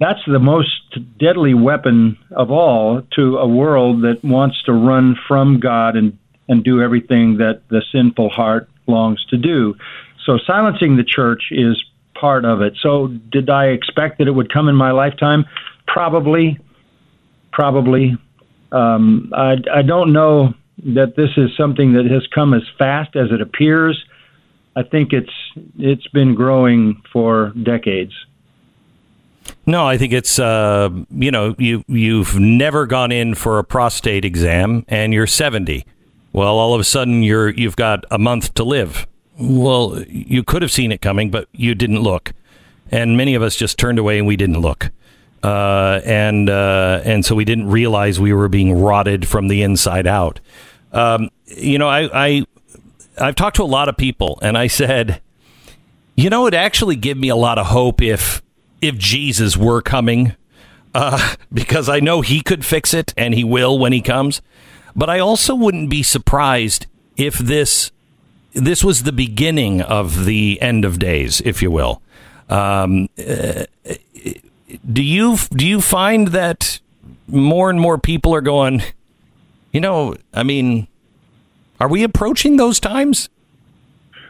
That's 0.00 0.18
the 0.26 0.40
most 0.40 0.98
deadly 1.20 1.54
weapon 1.54 2.18
of 2.32 2.50
all 2.50 3.02
to 3.14 3.38
a 3.38 3.46
world 3.46 4.02
that 4.02 4.24
wants 4.24 4.60
to 4.64 4.72
run 4.72 5.14
from 5.28 5.60
God 5.60 5.94
and, 5.94 6.18
and 6.48 6.64
do 6.64 6.82
everything 6.82 7.36
that 7.36 7.62
the 7.68 7.80
sinful 7.92 8.30
heart 8.30 8.68
longs 8.88 9.24
to 9.26 9.36
do. 9.36 9.76
So 10.26 10.36
silencing 10.44 10.96
the 10.96 11.04
church 11.04 11.52
is 11.52 11.80
part 12.20 12.44
of 12.44 12.60
it. 12.60 12.76
So 12.82 13.06
did 13.06 13.48
I 13.48 13.66
expect 13.66 14.18
that 14.18 14.26
it 14.26 14.32
would 14.32 14.52
come 14.52 14.68
in 14.68 14.74
my 14.74 14.90
lifetime? 14.90 15.44
Probably. 15.86 16.58
Probably. 17.52 18.18
Um, 18.72 19.32
I, 19.32 19.58
I 19.72 19.82
don't 19.82 20.12
know 20.12 20.54
that 20.86 21.14
this 21.14 21.30
is 21.36 21.56
something 21.56 21.92
that 21.92 22.06
has 22.06 22.26
come 22.34 22.52
as 22.52 22.62
fast 22.80 23.14
as 23.14 23.30
it 23.30 23.40
appears. 23.40 24.04
I 24.76 24.82
think 24.82 25.12
it's 25.12 25.32
it's 25.78 26.06
been 26.08 26.34
growing 26.34 27.02
for 27.12 27.52
decades. 27.62 28.12
No, 29.66 29.86
I 29.86 29.98
think 29.98 30.12
it's 30.12 30.38
uh, 30.38 30.90
you 31.10 31.30
know 31.30 31.54
you 31.58 31.84
you've 31.86 32.38
never 32.38 32.86
gone 32.86 33.12
in 33.12 33.34
for 33.34 33.58
a 33.58 33.64
prostate 33.64 34.24
exam 34.24 34.84
and 34.88 35.12
you're 35.12 35.26
70. 35.26 35.86
Well, 36.32 36.58
all 36.58 36.74
of 36.74 36.80
a 36.80 36.84
sudden 36.84 37.22
you're 37.22 37.50
you've 37.50 37.76
got 37.76 38.04
a 38.10 38.18
month 38.18 38.54
to 38.54 38.64
live. 38.64 39.06
Well, 39.38 40.02
you 40.08 40.42
could 40.42 40.62
have 40.62 40.70
seen 40.70 40.92
it 40.92 41.00
coming, 41.00 41.30
but 41.30 41.48
you 41.52 41.74
didn't 41.74 42.00
look, 42.00 42.32
and 42.90 43.16
many 43.16 43.34
of 43.34 43.42
us 43.42 43.56
just 43.56 43.78
turned 43.78 43.98
away 43.98 44.18
and 44.18 44.26
we 44.26 44.36
didn't 44.36 44.60
look, 44.60 44.90
uh, 45.42 46.00
and 46.04 46.50
uh, 46.50 47.00
and 47.04 47.24
so 47.24 47.34
we 47.34 47.44
didn't 47.44 47.68
realize 47.68 48.20
we 48.20 48.32
were 48.32 48.48
being 48.48 48.80
rotted 48.80 49.26
from 49.26 49.48
the 49.48 49.62
inside 49.62 50.06
out. 50.06 50.40
Um, 50.92 51.30
you 51.46 51.78
know, 51.78 51.88
I, 51.88 52.08
I 52.12 52.46
I've 53.18 53.34
talked 53.34 53.56
to 53.56 53.62
a 53.62 53.64
lot 53.64 53.88
of 53.88 53.96
people, 53.96 54.38
and 54.42 54.58
I 54.58 54.66
said, 54.66 55.20
you 56.16 56.30
know, 56.30 56.46
it 56.46 56.54
actually 56.54 56.96
give 56.96 57.16
me 57.16 57.28
a 57.28 57.36
lot 57.36 57.58
of 57.58 57.66
hope 57.66 58.02
if 58.02 58.42
if 58.80 58.98
Jesus 58.98 59.56
were 59.56 59.80
coming, 59.80 60.34
uh, 60.94 61.34
because 61.52 61.88
I 61.88 62.00
know 62.00 62.20
He 62.20 62.40
could 62.40 62.64
fix 62.64 62.94
it, 62.94 63.14
and 63.16 63.34
He 63.34 63.44
will 63.44 63.78
when 63.78 63.92
He 63.92 64.00
comes. 64.00 64.42
But 64.96 65.10
I 65.10 65.18
also 65.18 65.54
wouldn't 65.54 65.90
be 65.90 66.02
surprised 66.02 66.86
if 67.16 67.38
this 67.38 67.90
this 68.52 68.84
was 68.84 69.02
the 69.02 69.12
beginning 69.12 69.82
of 69.82 70.24
the 70.24 70.60
end 70.62 70.84
of 70.84 70.98
days, 70.98 71.42
if 71.44 71.60
you 71.60 71.70
will. 71.70 72.00
Um, 72.48 73.08
uh, 73.18 73.64
do 74.92 75.02
you 75.02 75.36
do 75.52 75.66
you 75.66 75.80
find 75.80 76.28
that 76.28 76.80
more 77.26 77.70
and 77.70 77.80
more 77.80 77.98
people 77.98 78.34
are 78.34 78.40
going? 78.40 78.82
You 79.72 79.80
know, 79.80 80.16
I 80.32 80.44
mean, 80.44 80.86
are 81.84 81.88
we 81.88 82.02
approaching 82.02 82.56
those 82.56 82.80
times? 82.80 83.28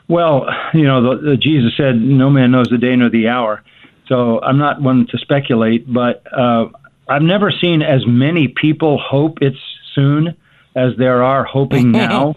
Well, 0.09 0.49
you 0.75 0.83
know, 0.83 1.17
the, 1.17 1.31
the 1.31 1.37
Jesus 1.37 1.73
said, 1.77 1.95
"No 1.95 2.29
man 2.29 2.51
knows 2.51 2.67
the 2.69 2.79
day 2.79 2.97
nor 2.97 3.11
the 3.11 3.29
hour." 3.29 3.63
So 4.09 4.41
I'm 4.43 4.59
not 4.59 4.83
one 4.83 5.07
to 5.13 5.19
speculate, 5.19 5.91
but 5.91 6.25
uh, 6.33 6.67
I've 7.09 7.23
never 7.23 7.53
seen 7.53 7.81
as 7.81 8.05
many 8.07 8.49
people 8.49 8.99
hope 8.99 9.39
it's 9.41 9.57
soon 9.95 10.37
as 10.75 10.97
there 10.99 11.23
are 11.23 11.45
hoping 11.45 11.93
now. 11.93 12.35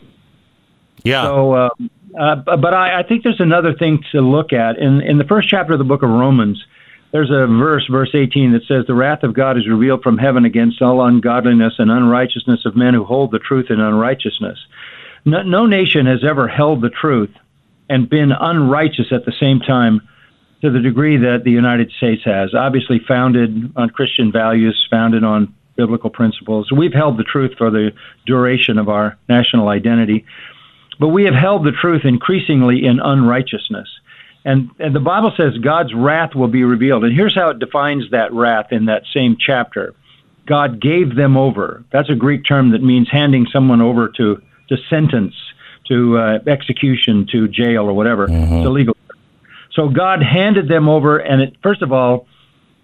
yeah. 1.04 1.24
So, 1.24 1.54
uh, 1.54 1.70
uh, 2.18 2.36
but 2.36 2.74
I, 2.76 3.00
I 3.00 3.04
think 3.04 3.24
there's 3.24 3.42
another 3.42 3.74
thing 3.74 4.04
to 4.12 4.22
look 4.22 4.54
at 4.54 4.78
in 4.78 5.02
in 5.02 5.18
the 5.18 5.26
first 5.26 5.50
chapter 5.50 5.74
of 5.74 5.80
the 5.80 5.86
book 5.86 6.04
of 6.04 6.12
Romans. 6.12 6.64
there's 7.12 7.32
a 7.32 7.48
verse, 7.48 7.88
verse 7.90 8.12
18, 8.14 8.54
that 8.54 8.68
says, 8.68 8.86
The 8.86 8.94
wrath 8.94 9.24
of 9.24 9.34
God 9.34 9.58
is 9.58 9.68
revealed 9.68 10.04
from 10.04 10.20
heaven 10.20 10.46
against 10.46 10.80
all 10.80 11.04
ungodliness 11.04 11.74
and 11.80 11.90
unrighteousness 11.90 12.68
of 12.68 12.76
men 12.76 12.94
who 12.94 13.04
hold 13.04 13.32
the 13.32 13.40
truth 13.40 13.72
in 13.72 13.80
unrighteousness. 13.80 14.60
No, 15.28 15.42
no 15.42 15.66
nation 15.66 16.06
has 16.06 16.24
ever 16.24 16.48
held 16.48 16.82
the 16.82 16.90
truth 16.90 17.32
and 17.90 18.10
been 18.10 18.32
unrighteous 18.32 19.08
at 19.12 19.26
the 19.26 19.34
same 19.38 19.60
time 19.60 20.08
to 20.62 20.72
the 20.72 20.80
degree 20.80 21.18
that 21.18 21.44
the 21.44 21.52
United 21.52 21.92
States 21.92 22.24
has. 22.24 22.56
Obviously, 22.56 23.00
founded 23.06 23.74
on 23.76 23.90
Christian 23.90 24.32
values, 24.32 24.88
founded 24.90 25.26
on 25.26 25.54
biblical 25.76 26.10
principles. 26.10 26.72
We've 26.72 26.94
held 26.94 27.18
the 27.18 27.26
truth 27.26 27.56
for 27.58 27.70
the 27.70 27.92
duration 28.26 28.78
of 28.78 28.88
our 28.88 29.18
national 29.28 29.68
identity, 29.68 30.26
but 30.98 31.10
we 31.10 31.26
have 31.26 31.36
held 31.36 31.66
the 31.66 31.74
truth 31.74 32.06
increasingly 32.06 32.86
in 32.86 33.02
unrighteousness. 33.02 33.90
And, 34.46 34.72
and 34.80 34.96
the 34.96 35.02
Bible 35.02 35.34
says 35.36 35.58
God's 35.58 35.94
wrath 35.94 36.36
will 36.36 36.48
be 36.48 36.64
revealed. 36.64 37.04
And 37.04 37.14
here's 37.14 37.36
how 37.36 37.50
it 37.50 37.60
defines 37.60 38.10
that 38.12 38.32
wrath 38.32 38.72
in 38.72 38.86
that 38.86 39.04
same 39.14 39.36
chapter 39.38 39.94
God 40.46 40.80
gave 40.80 41.18
them 41.18 41.36
over. 41.36 41.84
That's 41.92 42.10
a 42.10 42.16
Greek 42.16 42.46
term 42.48 42.72
that 42.72 42.82
means 42.82 43.10
handing 43.12 43.46
someone 43.52 43.82
over 43.82 44.08
to, 44.16 44.42
to 44.70 44.78
sentence, 44.90 45.36
to 45.88 46.18
uh, 46.18 46.40
execution, 46.48 47.28
to 47.32 47.48
jail, 47.48 47.84
or 47.84 47.94
whatever. 47.94 48.28
Mm-hmm. 48.28 48.56
It's 48.56 48.66
illegal. 48.66 48.98
So 49.74 49.90
God 49.90 50.24
handed 50.24 50.68
them 50.68 50.90
over, 50.90 51.20
and 51.20 51.42
it, 51.42 51.56
first 51.62 51.82
of 51.82 51.92
all, 51.92 52.28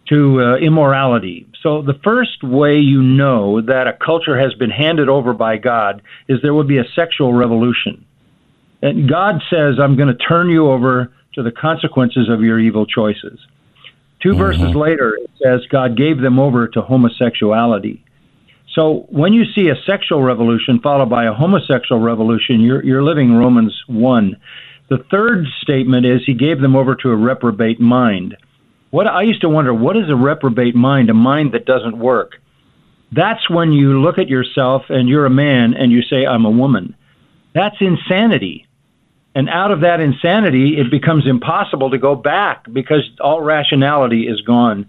to 0.09 0.41
uh, 0.41 0.55
immorality. 0.57 1.47
So 1.61 1.81
the 1.81 1.97
first 2.03 2.43
way 2.43 2.79
you 2.79 3.01
know 3.01 3.61
that 3.61 3.87
a 3.87 3.93
culture 3.93 4.37
has 4.37 4.53
been 4.53 4.69
handed 4.69 5.09
over 5.09 5.33
by 5.33 5.57
God 5.57 6.01
is 6.27 6.41
there 6.41 6.53
will 6.53 6.65
be 6.65 6.77
a 6.77 6.85
sexual 6.95 7.33
revolution. 7.33 8.05
And 8.81 9.09
God 9.09 9.41
says, 9.49 9.79
I'm 9.79 9.95
going 9.95 10.09
to 10.09 10.15
turn 10.15 10.49
you 10.49 10.69
over 10.69 11.11
to 11.35 11.43
the 11.43 11.51
consequences 11.51 12.29
of 12.29 12.41
your 12.41 12.59
evil 12.59 12.85
choices. 12.85 13.39
2 14.21 14.29
mm-hmm. 14.29 14.37
verses 14.37 14.75
later, 14.75 15.15
it 15.15 15.29
says 15.41 15.61
God 15.69 15.97
gave 15.97 16.19
them 16.19 16.37
over 16.37 16.67
to 16.67 16.81
homosexuality. 16.81 18.02
So 18.73 19.05
when 19.09 19.33
you 19.33 19.45
see 19.53 19.69
a 19.69 19.81
sexual 19.85 20.21
revolution 20.23 20.79
followed 20.81 21.09
by 21.09 21.25
a 21.25 21.33
homosexual 21.33 22.01
revolution, 22.01 22.59
you're, 22.59 22.83
you're 22.83 23.03
living 23.03 23.35
Romans 23.35 23.79
1. 23.87 24.35
The 24.89 25.03
third 25.11 25.45
statement 25.61 26.05
is 26.05 26.21
he 26.25 26.33
gave 26.33 26.59
them 26.59 26.75
over 26.75 26.95
to 26.95 27.09
a 27.09 27.15
reprobate 27.15 27.79
mind. 27.79 28.35
What 28.89 29.07
I 29.07 29.23
used 29.23 29.41
to 29.41 29.49
wonder, 29.49 29.73
what 29.73 29.95
is 29.95 30.09
a 30.09 30.15
reprobate 30.15 30.75
mind? 30.75 31.09
A 31.09 31.13
mind 31.13 31.53
that 31.53 31.65
doesn't 31.65 31.97
work. 31.97 32.33
That's 33.11 33.47
when 33.49 33.71
you 33.71 34.01
look 34.01 34.17
at 34.17 34.27
yourself 34.27 34.83
and 34.89 35.07
you're 35.07 35.25
a 35.25 35.31
man 35.31 35.75
and 35.75 35.91
you 35.91 36.01
say, 36.01 36.25
I'm 36.25 36.45
a 36.45 36.51
woman. 36.51 36.95
That's 37.53 37.75
insanity. 37.79 38.67
And 39.35 39.49
out 39.49 39.71
of 39.71 39.81
that 39.81 39.99
insanity, 39.99 40.77
it 40.79 40.91
becomes 40.91 41.27
impossible 41.27 41.91
to 41.91 41.97
go 41.97 42.15
back 42.15 42.65
because 42.71 43.09
all 43.19 43.41
rationality 43.41 44.27
is 44.27 44.41
gone. 44.41 44.87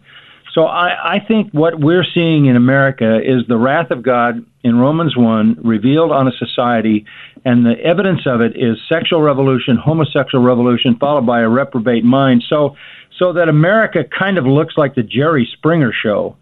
So 0.54 0.66
I, 0.66 1.16
I 1.16 1.18
think 1.18 1.50
what 1.50 1.80
we're 1.80 2.04
seeing 2.14 2.46
in 2.46 2.54
America 2.54 3.18
is 3.18 3.44
the 3.48 3.56
wrath 3.56 3.90
of 3.90 4.04
God 4.04 4.46
in 4.62 4.78
Romans 4.78 5.16
1 5.16 5.58
revealed 5.64 6.12
on 6.12 6.28
a 6.28 6.32
society, 6.32 7.06
and 7.44 7.66
the 7.66 7.74
evidence 7.80 8.20
of 8.24 8.40
it 8.40 8.52
is 8.54 8.78
sexual 8.88 9.20
revolution, 9.20 9.76
homosexual 9.76 10.44
revolution, 10.44 10.96
followed 10.96 11.26
by 11.26 11.40
a 11.40 11.48
reprobate 11.48 12.04
mind. 12.04 12.44
So, 12.48 12.76
so 13.18 13.32
that 13.32 13.48
America 13.48 14.04
kind 14.04 14.38
of 14.38 14.46
looks 14.46 14.74
like 14.76 14.94
the 14.94 15.02
Jerry 15.02 15.48
Springer 15.56 15.92
show. 15.92 16.36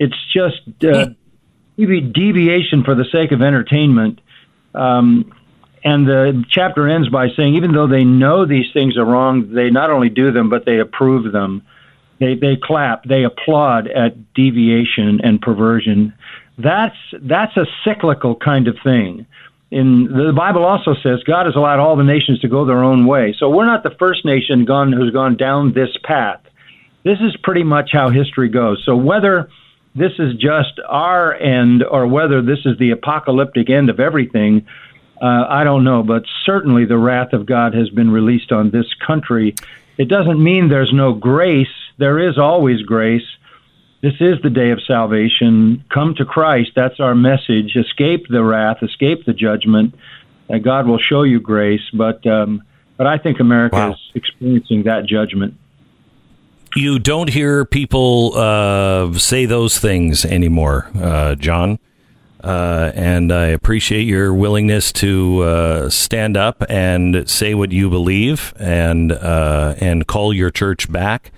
It's 0.00 0.16
just 0.34 0.60
uh, 0.84 1.06
deviation 1.76 2.82
for 2.82 2.96
the 2.96 3.06
sake 3.12 3.30
of 3.30 3.40
entertainment. 3.40 4.20
Um, 4.74 5.32
and 5.84 6.08
the 6.08 6.44
chapter 6.50 6.88
ends 6.88 7.08
by 7.08 7.28
saying, 7.36 7.54
even 7.54 7.72
though 7.72 7.86
they 7.86 8.02
know 8.02 8.46
these 8.46 8.72
things 8.72 8.98
are 8.98 9.04
wrong, 9.04 9.54
they 9.54 9.70
not 9.70 9.90
only 9.90 10.08
do 10.08 10.32
them, 10.32 10.50
but 10.50 10.64
they 10.66 10.80
approve 10.80 11.32
them. 11.32 11.62
They, 12.18 12.34
they 12.34 12.56
clap, 12.56 13.04
they 13.04 13.24
applaud 13.24 13.88
at 13.88 14.32
deviation 14.34 15.20
and 15.22 15.40
perversion. 15.40 16.14
That's, 16.58 16.96
that's 17.20 17.56
a 17.56 17.66
cyclical 17.84 18.36
kind 18.36 18.68
of 18.68 18.76
thing. 18.82 19.26
In 19.70 20.04
the 20.04 20.32
Bible 20.34 20.64
also 20.64 20.94
says 21.02 21.22
God 21.24 21.46
has 21.46 21.56
allowed 21.56 21.80
all 21.80 21.96
the 21.96 22.04
nations 22.04 22.40
to 22.40 22.48
go 22.48 22.64
their 22.64 22.84
own 22.84 23.06
way. 23.06 23.34
So 23.36 23.50
we're 23.50 23.66
not 23.66 23.82
the 23.82 23.94
first 23.98 24.24
nation 24.24 24.64
gone 24.64 24.92
who's 24.92 25.12
gone 25.12 25.36
down 25.36 25.72
this 25.72 25.90
path. 26.04 26.40
This 27.02 27.18
is 27.20 27.36
pretty 27.42 27.64
much 27.64 27.90
how 27.92 28.10
history 28.10 28.48
goes. 28.48 28.82
So 28.84 28.96
whether 28.96 29.50
this 29.94 30.12
is 30.18 30.34
just 30.34 30.78
our 30.86 31.34
end 31.34 31.82
or 31.82 32.06
whether 32.06 32.42
this 32.42 32.60
is 32.64 32.78
the 32.78 32.92
apocalyptic 32.92 33.68
end 33.68 33.90
of 33.90 33.98
everything, 33.98 34.66
uh, 35.20 35.46
I 35.48 35.64
don't 35.64 35.84
know, 35.84 36.02
but 36.02 36.24
certainly 36.44 36.84
the 36.84 36.98
wrath 36.98 37.32
of 37.32 37.46
God 37.46 37.74
has 37.74 37.88
been 37.90 38.10
released 38.10 38.52
on 38.52 38.70
this 38.70 38.86
country. 39.06 39.54
It 39.98 40.08
doesn't 40.08 40.42
mean 40.42 40.68
there's 40.68 40.92
no 40.92 41.12
grace. 41.12 41.68
There 41.98 42.18
is 42.18 42.38
always 42.38 42.82
grace. 42.82 43.26
This 44.02 44.14
is 44.20 44.40
the 44.42 44.50
day 44.50 44.70
of 44.70 44.82
salvation. 44.82 45.84
Come 45.92 46.14
to 46.16 46.24
Christ. 46.24 46.72
That's 46.76 47.00
our 47.00 47.14
message. 47.14 47.74
Escape 47.76 48.28
the 48.28 48.44
wrath, 48.44 48.82
escape 48.82 49.24
the 49.24 49.32
judgment. 49.32 49.94
Uh, 50.48 50.58
God 50.58 50.86
will 50.86 50.98
show 50.98 51.22
you 51.22 51.40
grace, 51.40 51.82
but 51.92 52.24
um, 52.26 52.62
but 52.96 53.06
I 53.06 53.18
think 53.18 53.40
America 53.40 53.76
wow. 53.76 53.92
is 53.92 53.98
experiencing 54.14 54.84
that 54.84 55.06
judgment. 55.06 55.54
You 56.74 56.98
don't 56.98 57.30
hear 57.30 57.64
people 57.64 58.36
uh, 58.36 59.12
say 59.14 59.46
those 59.46 59.78
things 59.78 60.24
anymore, 60.24 60.90
uh, 61.00 61.34
John. 61.34 61.78
Uh, 62.44 62.92
and 62.94 63.32
I 63.32 63.46
appreciate 63.46 64.02
your 64.02 64.32
willingness 64.32 64.92
to 64.92 65.40
uh, 65.40 65.90
stand 65.90 66.36
up 66.36 66.62
and 66.68 67.28
say 67.28 67.54
what 67.54 67.72
you 67.72 67.90
believe 67.90 68.54
and 68.58 69.10
uh, 69.10 69.74
and 69.80 70.06
call 70.06 70.32
your 70.32 70.50
church 70.50 70.92
back 70.92 71.32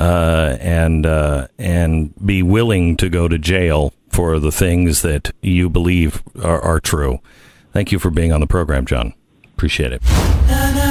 uh, 0.00 0.56
and 0.60 1.04
uh, 1.04 1.46
and 1.58 2.14
be 2.24 2.42
willing 2.42 2.96
to 2.96 3.10
go 3.10 3.28
to 3.28 3.38
jail 3.38 3.92
for 4.08 4.38
the 4.38 4.50
things 4.50 5.02
that 5.02 5.30
you 5.42 5.68
believe 5.68 6.22
are, 6.42 6.60
are 6.60 6.80
true. 6.80 7.18
Thank 7.72 7.92
you 7.92 7.98
for 7.98 8.10
being 8.10 8.32
on 8.32 8.40
the 8.40 8.46
program, 8.46 8.86
John. 8.86 9.12
Appreciate 9.54 9.92
it. 9.92 10.89